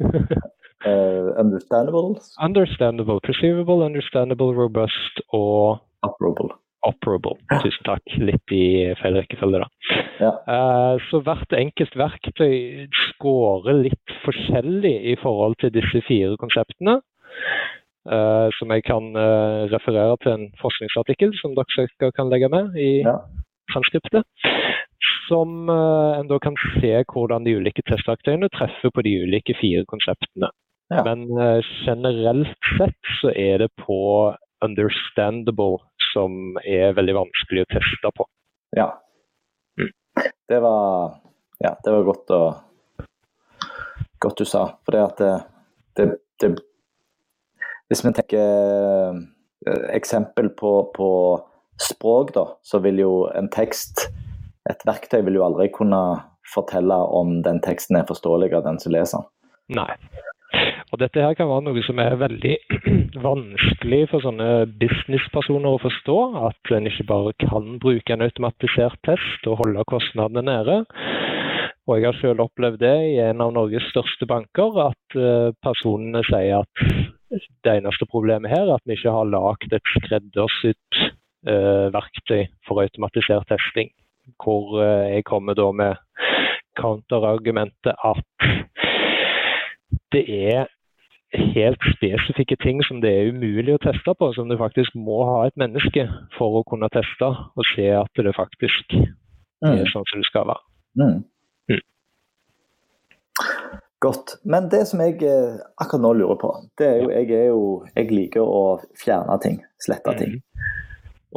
[0.84, 2.18] eh, understandable?
[2.42, 6.50] understandable, perceivable, understandable, robust og Operable.
[6.84, 7.36] operable.
[7.60, 8.04] Tusen takk.
[8.24, 8.62] Litt i
[9.00, 9.96] feil rekkefølge, da.
[10.20, 10.30] Ja.
[10.48, 17.00] Uh, så hvert enkelt verktøy scorer litt forskjellig i forhold til disse fire konseptene.
[18.08, 19.10] Uh, som jeg kan
[19.72, 23.18] referere til en forskningsartikkel som dere kan legge med i Ja.
[25.28, 29.86] Som eh, en da kan se hvordan de ulike testverktøyene treffer på de ulike fire
[29.88, 30.50] konseptene.
[30.90, 31.04] Ja.
[31.06, 34.00] Men eh, generelt sett så er det på
[34.64, 35.78] understandable
[36.12, 38.26] som er veldig vanskelig å teste på.
[38.76, 38.90] Ja.
[39.80, 39.92] Mm.
[40.48, 41.20] Det var
[41.60, 42.42] Ja, det var godt å
[44.20, 44.66] Godt du sa.
[44.84, 45.34] For det at det,
[45.96, 46.06] det,
[46.42, 46.50] det
[47.88, 49.20] Hvis vi tenker eh,
[49.96, 51.10] eksempel på, på
[51.80, 54.10] språk, da, så vil jo en tekst
[54.70, 56.00] Et verktøy vil jo aldri kunne
[56.54, 59.30] fortelle om den teksten er forståelig av den som leser den.
[59.80, 59.92] Nei.
[60.90, 62.56] Og dette her kan være noe som er veldig
[63.28, 64.48] vanskelig for sånne
[64.80, 66.16] businesspersoner å forstå.
[66.48, 70.80] At en ikke bare kan bruke en automatisert test og holde kostnadene nede.
[71.86, 76.22] Og jeg har selv opplevd det i en av Norges største banker, at eh, personene
[76.28, 76.84] sier at
[77.64, 82.82] det eneste problemet her er at vi ikke har lagd et skreddersydd eh, verktøy for
[82.82, 83.90] automatisert testing.
[84.42, 85.96] Hvor eh, jeg kommer da med
[86.80, 88.24] counterargumentet at
[90.12, 90.68] det er
[91.54, 95.44] helt spesifikke ting som det er umulig å teste på, som du faktisk må ha
[95.46, 96.06] et menneske
[96.38, 100.64] for å kunne teste og se at det faktisk er sånn som det skal være.
[100.98, 101.20] Mm.
[101.70, 101.84] Mm.
[104.00, 104.38] Godt.
[104.44, 106.50] Men det som jeg eh, akkurat nå lurer på,
[106.80, 107.64] det er jo Jeg, er jo,
[107.94, 108.62] jeg liker å
[108.98, 109.60] fjerne ting.
[109.78, 110.40] Slette ting.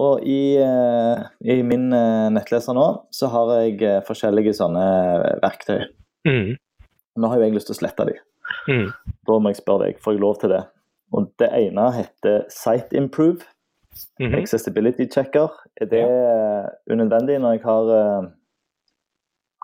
[0.02, 1.24] Og i, eh,
[1.54, 4.86] i min eh, nettleser nå, så har jeg eh, forskjellige sånne
[5.44, 5.84] verktøy.
[6.26, 6.56] Mm.
[7.22, 8.16] Nå har jo jeg lyst til å slette de.
[8.70, 8.88] Mm.
[9.30, 10.64] Da må jeg spørre deg, får jeg lov til det?
[11.14, 13.46] Og det ene heter Site Improve.
[14.18, 14.40] Mhm.
[14.40, 15.54] Accessibility Checker.
[15.78, 16.64] Er det ja.
[16.90, 17.92] unødvendig når jeg har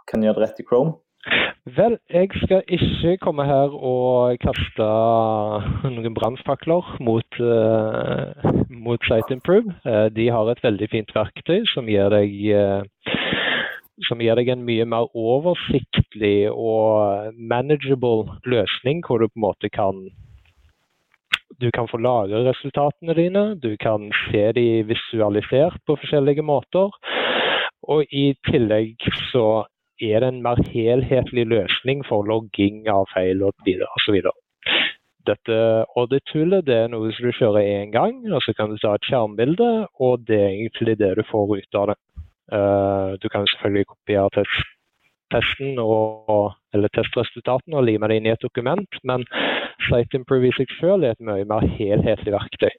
[0.09, 0.99] kan gjøre det rett i Chrome?
[1.77, 4.85] Vel, jeg skal ikke komme her og kaste
[5.91, 9.75] noen brannfakler mot, uh, mot Site Improve.
[9.85, 13.17] Eh, de har et veldig fint verktøy som gir deg uh,
[14.07, 19.69] som gir deg en mye mer oversiktlig og manageable løsning, hvor du på en måte
[19.69, 20.07] kan
[21.59, 26.93] du kan få lagre resultatene dine, du kan se de visualisert på forskjellige måter.
[27.89, 29.65] Og i tillegg så
[30.01, 34.19] er det en mer helhetlig løsning for logging av feil og osv.
[35.27, 35.57] Dette
[35.99, 39.07] audit-tullet det er noe som du kjører én gang, og så kan du ta et
[39.07, 39.69] skjermbilde,
[39.99, 41.97] og det er egentlig det du får ut av det.
[42.51, 44.69] Eh, du kan selvfølgelig kopiere test,
[45.33, 49.27] testen og, eller testresultatene og lime det inn i et dokument, men
[49.89, 52.71] Site Improve i seg selv er et mye mer helhetlig verktøy.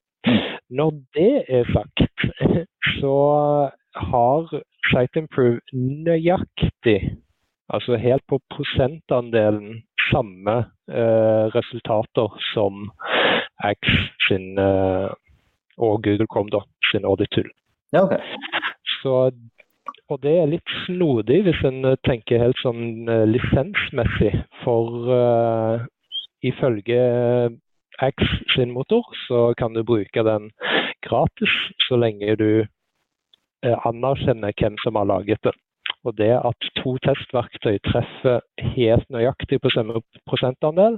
[0.70, 2.02] Når det er sagt,
[2.98, 3.16] så
[4.10, 4.50] har
[4.90, 7.16] Site Improve nøyaktig,
[7.70, 10.56] altså helt på prosentandelen, samme
[10.90, 12.88] eh, resultater som
[13.62, 15.10] Axe sin eh,
[15.78, 17.50] og Google Chrome da, sin audit tool.
[17.92, 18.16] Ja, OK.
[19.02, 19.30] Så,
[20.10, 24.34] og det er litt snodig hvis en eh, tenker helt sånn eh, lisensmessig.
[24.64, 25.86] For eh,
[26.50, 27.00] ifølge
[28.00, 30.50] Axe sin motor, så kan du bruke den
[31.04, 32.50] gratis så lenge du
[33.62, 35.56] anerkjenner hvem som har laget den.
[36.04, 38.40] Og det at to testverktøy treffer
[38.76, 40.96] helt nøyaktig på samme prosentandel,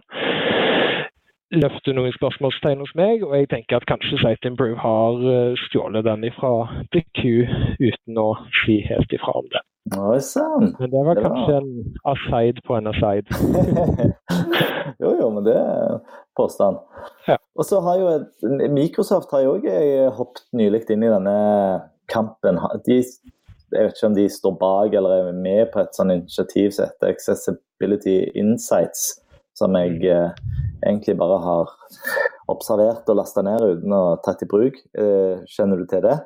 [1.52, 6.06] løfter noen spørsmålstegn hos meg, og jeg tenker at kanskje Site Improve har eh, stjålet
[6.06, 6.52] den ifra
[6.94, 7.20] DQ
[7.82, 8.30] uten å
[8.62, 9.62] si helt ifra om det.
[9.98, 10.70] Oi sann.
[10.78, 11.70] Men det var var- kanskje en
[12.14, 13.26] aside på en aside.
[15.02, 15.98] jo, jo, men det er
[16.38, 16.78] påstand.
[17.28, 17.36] Ja.
[17.58, 19.66] Og så har jo et, Microsoft har jo òg
[20.16, 21.36] hoppet nylig inn i denne
[22.12, 22.60] kampen.
[22.86, 23.00] De,
[23.72, 26.90] Jeg vet ikke om de står bak eller er med på et sånt initiativ som
[26.90, 29.14] heter Accessibility Insights,
[29.56, 30.34] som jeg eh,
[30.84, 31.72] egentlig bare har
[32.52, 34.76] observert og lasta ned uten å tatt i bruk.
[34.92, 36.18] Eh, kjenner du til det?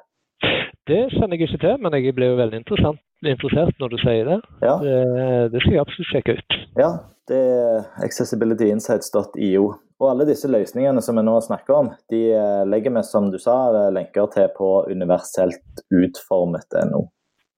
[0.87, 4.37] Det kjenner jeg ikke til, men jeg blir jo veldig interessert når du sier det.
[4.63, 4.77] Ja.
[4.83, 4.99] det.
[5.55, 6.57] Det skal jeg absolutt sjekke ut.
[6.79, 6.91] Ja,
[7.31, 9.65] det er accessibilityinsights.io.
[9.97, 13.39] Og alle disse løsningene som vi nå snakker om, de eh, legger vi, som du
[13.41, 17.07] sa, eh, lenker til på universelt utformet.no.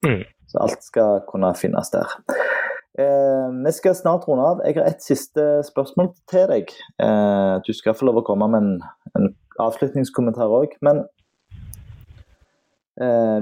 [0.06, 0.22] Mm.
[0.48, 2.14] Så alt skal kunne finnes der.
[2.98, 4.62] Eh, vi skal snart runde av.
[4.64, 6.72] Jeg har et siste spørsmål til deg.
[7.02, 8.72] Eh, du skal få lov å komme med en,
[9.18, 9.28] en
[9.66, 10.78] avslutningskommentar òg.
[10.80, 11.04] Men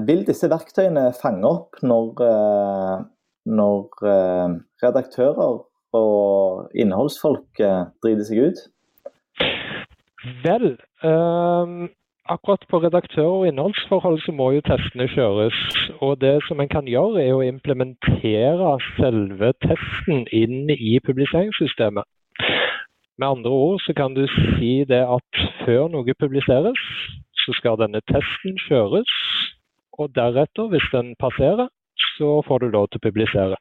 [0.07, 2.97] vil disse verktøyene fange opp når, eh,
[3.49, 5.61] når eh, redaktører
[5.97, 8.65] og innholdsfolk eh, driter seg ut?
[10.43, 11.89] Vel, ehm,
[12.29, 15.57] akkurat på redaktør- og innholdsforhold så må jo testene kjøres.
[16.01, 22.03] Og det som en kan gjøre, er å implementere selve testen inn i publiseringssystemet.
[23.17, 26.81] Med andre ord så kan du si det at før noe publiseres,
[27.47, 29.13] så skal denne testen kjøres.
[29.97, 31.71] Og deretter, hvis den passerer,
[32.17, 33.57] så får du lov til å publisere.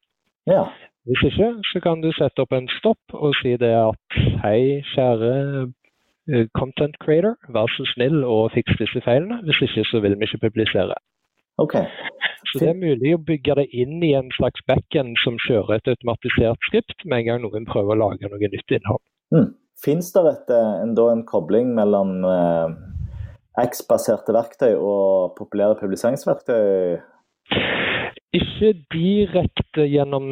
[0.50, 0.66] Ja.
[1.06, 5.32] Hvis ikke, så kan du sette opp en stopp og si det at hei, kjære
[5.62, 9.38] eh, content creator, vær så snill og fiks disse feilene.
[9.46, 10.98] Hvis ikke, så vil vi ikke publisere.
[11.62, 11.86] Okay.
[12.50, 15.94] Så det er mulig å bygge det inn i en slags backend som kjører et
[15.94, 19.02] automatisert skript med en gang noen prøver å lage noe nytt innhold.
[19.32, 19.54] Mm.
[19.84, 22.76] Fins det et, eh, en, en kobling mellom eh,
[23.62, 26.98] X-baserte verktøy og populære publiseringsverktøy?
[28.36, 30.24] Ikke direkte gjennom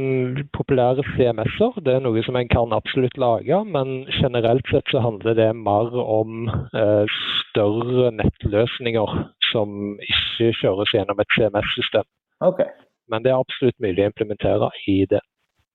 [0.53, 3.61] populære CMS-er, det er noe som en kan absolutt lage.
[3.65, 7.05] Men generelt sett så handler det mer om eh,
[7.41, 9.15] større nettløsninger
[9.53, 12.09] som ikke kjøres gjennom et CMS-system.
[12.45, 12.69] Okay.
[13.09, 15.23] Men det er absolutt mulig å implementere i det.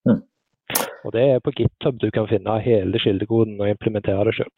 [0.06, 0.22] Mm.
[1.06, 4.52] Og det er på GitHub du kan finne hele kildekoden og implementere det sjøl.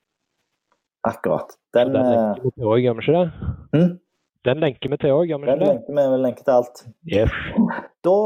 [1.07, 1.55] Akkurat.
[1.73, 3.51] Den, Den eh, lenker vi til òg, gjør vi ikke det?
[3.73, 3.91] mm,
[4.45, 5.71] Den lenker vi til òg, gjør vi den ikke det?
[5.71, 6.83] lenker vi lenker til alt.
[7.09, 7.39] Yes.
[8.05, 8.17] Da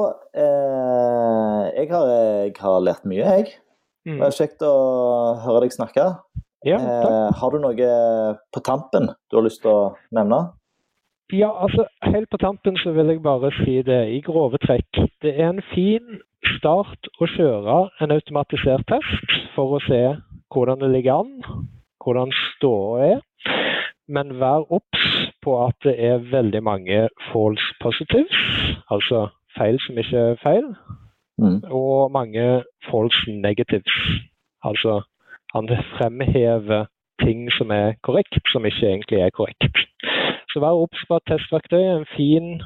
[0.43, 2.11] eh, jeg, har,
[2.45, 3.53] jeg har lært mye, jeg.
[4.05, 4.19] Mm.
[4.19, 4.73] Det er kjekt å
[5.45, 6.05] høre deg snakke.
[6.65, 6.77] Ja.
[6.81, 7.89] Eh, har du noe
[8.53, 9.81] på tampen du har lyst til å
[10.15, 10.43] nevne?
[11.33, 14.99] Ja, altså helt på tampen så vil jeg bare si det i grove trekk.
[15.25, 16.19] Det er en fin
[16.57, 20.01] start å kjøre en automatisert test for å se
[20.53, 21.65] hvordan det ligger an,
[22.05, 23.19] hvordan ståa er.
[24.07, 25.05] Men vær obs
[25.41, 28.37] på at det er veldig mange false positives,
[28.93, 29.27] altså
[29.57, 30.75] feil som ikke er feil,
[31.37, 31.63] Mm.
[31.67, 33.95] og mange false negatives.
[34.63, 35.01] Altså
[35.55, 36.85] han fremhever
[37.23, 39.77] ting som er korrekt, som ikke egentlig er korrekt.
[40.49, 42.61] Så vær obs på at testverktøy er en fin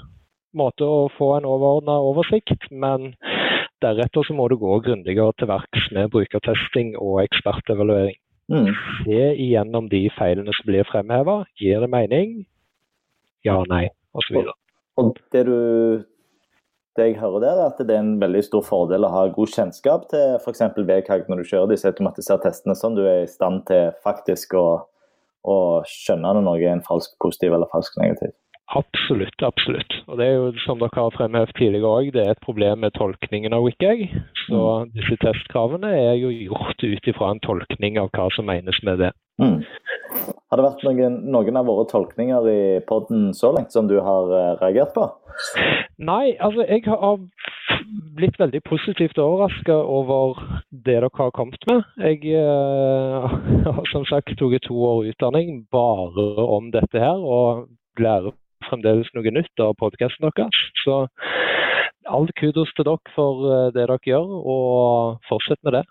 [0.53, 3.15] måte å få en overordna oversikt, men
[3.81, 8.17] deretter så må du gå grundigere til verks med brukertesting og ekspertevaluering.
[8.49, 8.69] Mm.
[9.05, 11.43] Se igjennom de feilene som blir fremheva.
[11.61, 12.39] Gir det mening?
[13.45, 13.85] Ja, nei,
[14.17, 14.41] osv.
[14.99, 15.59] Og det du
[16.99, 19.53] det jeg hører der, er at det er en veldig stor fordel å ha god
[19.53, 20.63] kjennskap til f.eks.
[20.75, 24.65] VKG når du kjører disse automatiserte testene, sånn du er i stand til faktisk å,
[25.47, 28.33] å skjønne når noe er en falsk positiv eller falsk negativ.
[28.77, 29.93] Absolutt, absolutt.
[30.07, 32.93] Og det er jo som dere har fremhevet tidligere òg, det er et problem med
[32.93, 34.03] tolkningen av WICAG.
[34.45, 34.59] Så
[34.93, 39.09] disse testkravene er jo gjort ut ifra en tolkning av hva som menes med det.
[39.41, 39.63] Mm.
[40.51, 44.33] Har det vært noen, noen av våre tolkninger i podden så langt som du har
[44.35, 45.05] eh, reagert på?
[45.97, 47.17] Nei, altså jeg har
[48.19, 50.37] blitt veldig positivt overraska over
[50.69, 51.81] det dere har kommet med.
[52.03, 53.37] Jeg eh,
[53.79, 57.65] har som sagt tatt to år utdanning bare om dette her, og
[57.99, 58.35] lærer
[58.67, 60.59] fremdeles noe nytt av podkasten deres.
[60.83, 61.05] Så
[62.09, 65.85] all kudos til dere for eh, det dere gjør, og fortsett med det.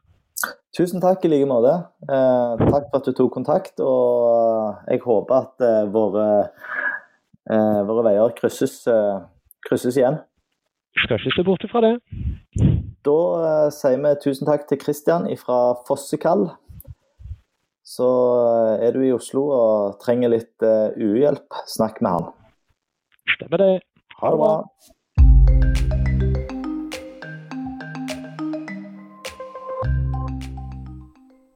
[0.77, 1.75] Tusen takk i like måte.
[2.05, 6.29] Eh, takk for at du tok kontakt, og jeg håper at eh, våre,
[7.51, 9.19] eh, våre veier krysses, eh,
[9.69, 10.21] krysses igjen.
[10.99, 11.95] Skal ikke se bort fra det.
[13.07, 16.49] Da eh, sier vi tusen takk til Kristian fra Fossekall.
[17.89, 22.29] Så eh, er du i Oslo og trenger litt eh, UU-hjelp, snakk med han.
[23.39, 23.80] Stemmer det.
[24.20, 24.55] Ha det bra.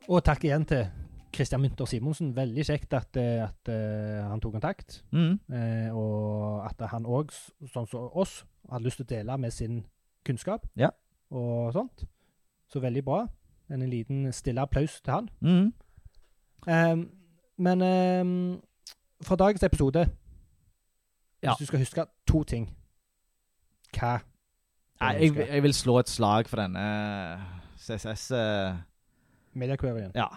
[0.09, 0.85] Og takk igjen til
[1.35, 2.35] Christian Mynter Simonsen.
[2.37, 5.01] Veldig kjekt at, eh, at eh, han tok kontakt.
[5.11, 5.39] Mm.
[5.53, 7.33] eh, og at han òg,
[7.73, 9.83] sånn som oss, hadde lyst til å dele med sin
[10.27, 10.91] kunnskap Ja.
[11.31, 12.05] og sånt.
[12.71, 13.27] Så veldig bra.
[13.71, 15.29] En liten stille applaus til han.
[15.41, 15.73] Mm.
[16.69, 17.09] Ehm,
[17.59, 18.61] men ehm,
[19.23, 20.07] fra dagens episode
[21.43, 21.53] Ja.
[21.57, 22.69] Hvis du skal huske to ting
[23.97, 24.19] hva
[25.03, 26.83] Nei, jeg, jeg vil slå et slag for denne
[27.83, 28.77] CSS uh...
[29.59, 30.13] Mediaquerien.
[30.15, 30.29] Ja.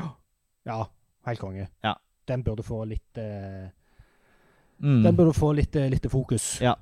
[0.66, 0.80] Ja,
[1.28, 1.68] helt konge.
[1.84, 1.92] Ja.
[2.26, 3.68] Den burde få litt uh...
[4.82, 5.02] Mm.
[5.04, 6.56] Den burde få litt, uh, litt fokus.
[6.64, 6.72] Ja.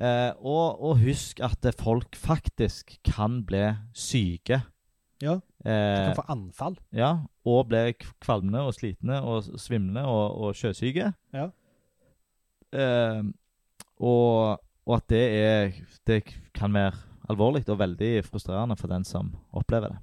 [0.00, 4.62] Uh, og, og husk at eh, folk faktisk kan bli syke.
[5.22, 5.36] Ja.
[5.60, 6.78] Du Eh, kan få anfall.
[6.96, 7.10] ja,
[7.44, 7.92] og bli
[8.24, 11.10] kvalmende og slitne og svimlende og, og sjøsyke.
[11.36, 11.50] Ja.
[12.72, 13.22] Eh,
[14.00, 15.72] og, og at det er
[16.06, 16.20] Det
[16.54, 16.92] kan være
[17.30, 19.98] alvorlig og veldig frustrerende for den som opplever det.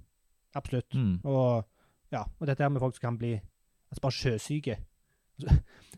[0.55, 0.93] Absolutt.
[0.95, 1.19] Mm.
[1.27, 1.65] Og,
[2.11, 3.33] ja, og dette her med folk som kan bli
[3.91, 4.77] altså bare sjøsyke.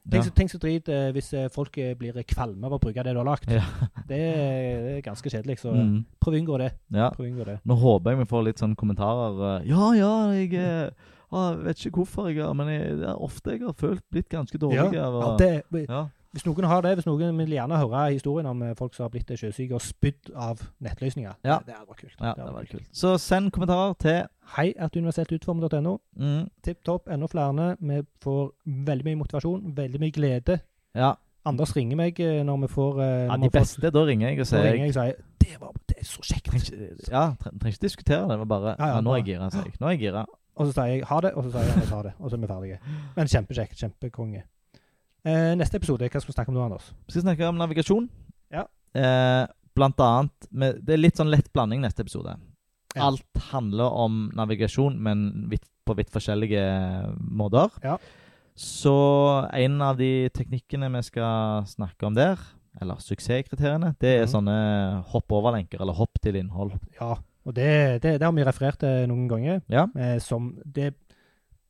[0.10, 3.04] Tenk, så, tenk så drit eh, hvis eh, folk eh, blir kvalme av å bruke
[3.06, 3.52] det du har lagd.
[3.54, 3.62] Ja.
[4.10, 5.60] Det, det er ganske kjedelig.
[5.62, 6.00] Så Mm.
[6.20, 6.70] prøv å unngå det.
[6.96, 7.12] ja.
[7.14, 7.60] Unngå det.
[7.70, 9.38] Nå håper jeg vi får litt sånn kommentarer.
[9.60, 10.92] eh, Ja, ja, jeg jeg
[11.32, 14.30] ah, vet ikke hvorfor jeg har Men jeg, det er ofte jeg har følt blitt
[14.34, 16.08] ganske dårlig Ja, av ja, det, ja.
[16.34, 19.10] Hvis noen har det, hvis noen vil gjerne høre historien om eh, folk som har
[19.14, 21.58] blitt sjøsyke og spydd av nettløsninger, Ja.
[21.60, 22.16] det, det hadde vært kult.
[22.20, 22.90] ja, Det hadde vært kult.
[22.94, 24.20] Så send kommentarer til
[24.56, 25.98] Hei at universeltutformet.no.
[26.18, 27.76] mm, Tipp topp, enda flere.
[27.80, 30.60] Vi får veldig mye motivasjon, veldig mye glede.
[30.96, 31.14] Ja,
[31.46, 33.82] Anders ringer meg eh, når vi får eh, ja de beste.
[33.82, 33.92] får-.
[33.96, 36.50] Da ringer jeg og sier jeg og sier det, var, det er så kjekt.
[36.52, 38.38] Trenger Ja, tre- trenger ikke diskutere det.
[38.44, 39.74] Var bare Ja, ja, ja, Nå er jeg gira, sier jeg.
[39.80, 40.26] Nå er jeg gira.
[40.60, 42.14] Og så sier jeg ha det, og så sier jeg ha det.
[42.20, 42.80] Og så er vi ferdige.
[43.16, 43.78] Men kjempekjekt.
[43.80, 44.44] Kjempekonge.
[45.28, 46.92] Eh, neste episode, hva skal vi snakke om nå, Anders?
[47.08, 48.06] Vi skal snakke om navigasjon.
[48.54, 48.64] Ja.
[48.96, 49.46] Eh,
[49.76, 52.38] blant annet med, Det er litt sånn lett blanding neste episode.
[52.96, 53.10] Ja.
[53.10, 56.64] Alt handler om navigasjon, men vidt, på vidt forskjellige
[57.20, 57.70] måter.
[57.84, 57.98] Ja.
[58.60, 58.96] Så
[59.54, 62.40] en av de teknikkene vi skal snakke om der,
[62.82, 64.32] eller suksesskriteriene, det er mm.
[64.32, 64.58] sånne
[65.12, 66.74] hopp over-lenker, eller hopp til innhold.
[67.00, 69.62] Ja, og det, det, det har vi referert til noen ganger.
[69.72, 69.88] Ja.
[69.96, 70.94] Eh, som det,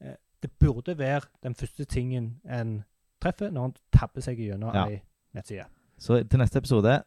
[0.01, 2.83] eh, det burde være den første tingen en
[3.21, 4.85] treffer når han tabber seg gjennom Ja.
[4.87, 5.01] ei
[5.35, 5.65] nettside.
[5.99, 7.03] Så til neste episode,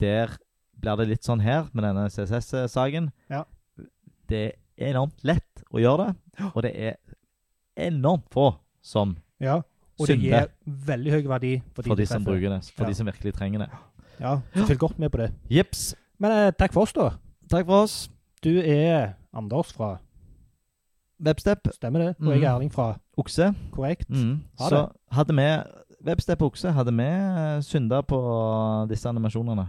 [0.00, 0.36] der
[0.80, 3.10] blir det litt sånn her med denne CSS-saken.
[3.30, 3.44] Ja.
[4.28, 6.96] Det er enormt lett å gjøre det, og det er
[7.76, 9.56] enormt få som Ja,
[9.98, 10.48] og det synder gir
[10.86, 12.64] veldig høy verdi for de, for de som bruker det.
[12.74, 12.88] For Ja.
[12.90, 13.70] de som virkelig trenger det.
[14.20, 15.32] Ja, følg godt med på det.
[15.50, 15.94] Jips.
[16.18, 17.10] Men eh, takk for oss, da.
[17.48, 18.08] Takk for oss.
[18.42, 19.98] Du er Anders fra
[21.20, 22.16] Webstep, Stemmer det?
[22.20, 22.54] Og jeg er Mhm.
[22.56, 23.50] Erling fra okse.
[23.74, 24.08] Korrekt.
[24.10, 24.40] Mm.
[24.60, 25.48] Ha Så hadde vi
[26.06, 28.18] Webstep okse, hadde vi eh, synda på
[28.90, 29.64] disse animasjonene?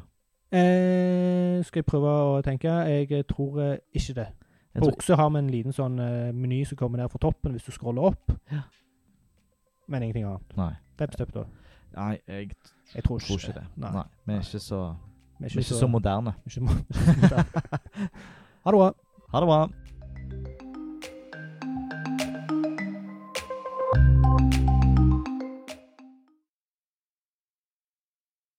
[0.53, 2.69] Eh, skal jeg prøve å tenke?
[2.89, 4.27] Jeg tror eh, ikke det.
[4.77, 7.55] På tror, okse har vi en liten sånn eh, meny som kommer ned fra toppen
[7.57, 8.31] hvis du scroller opp.
[8.53, 8.61] Ja.
[9.89, 10.55] Men ingenting annet.
[10.57, 10.71] nei.
[10.99, 11.45] Webstep, da.
[11.95, 12.51] nei, jeg
[12.93, 13.65] Jeg tror tror ikke det.
[13.77, 13.91] Nei.
[13.95, 14.03] Nei.
[14.25, 14.79] Vi er ikke så,
[15.39, 16.33] Vi er vi er ikke så moderne.
[16.45, 17.45] ikke så moderne.
[18.63, 18.89] Ha det bra.
[19.33, 19.59] Ha det bra.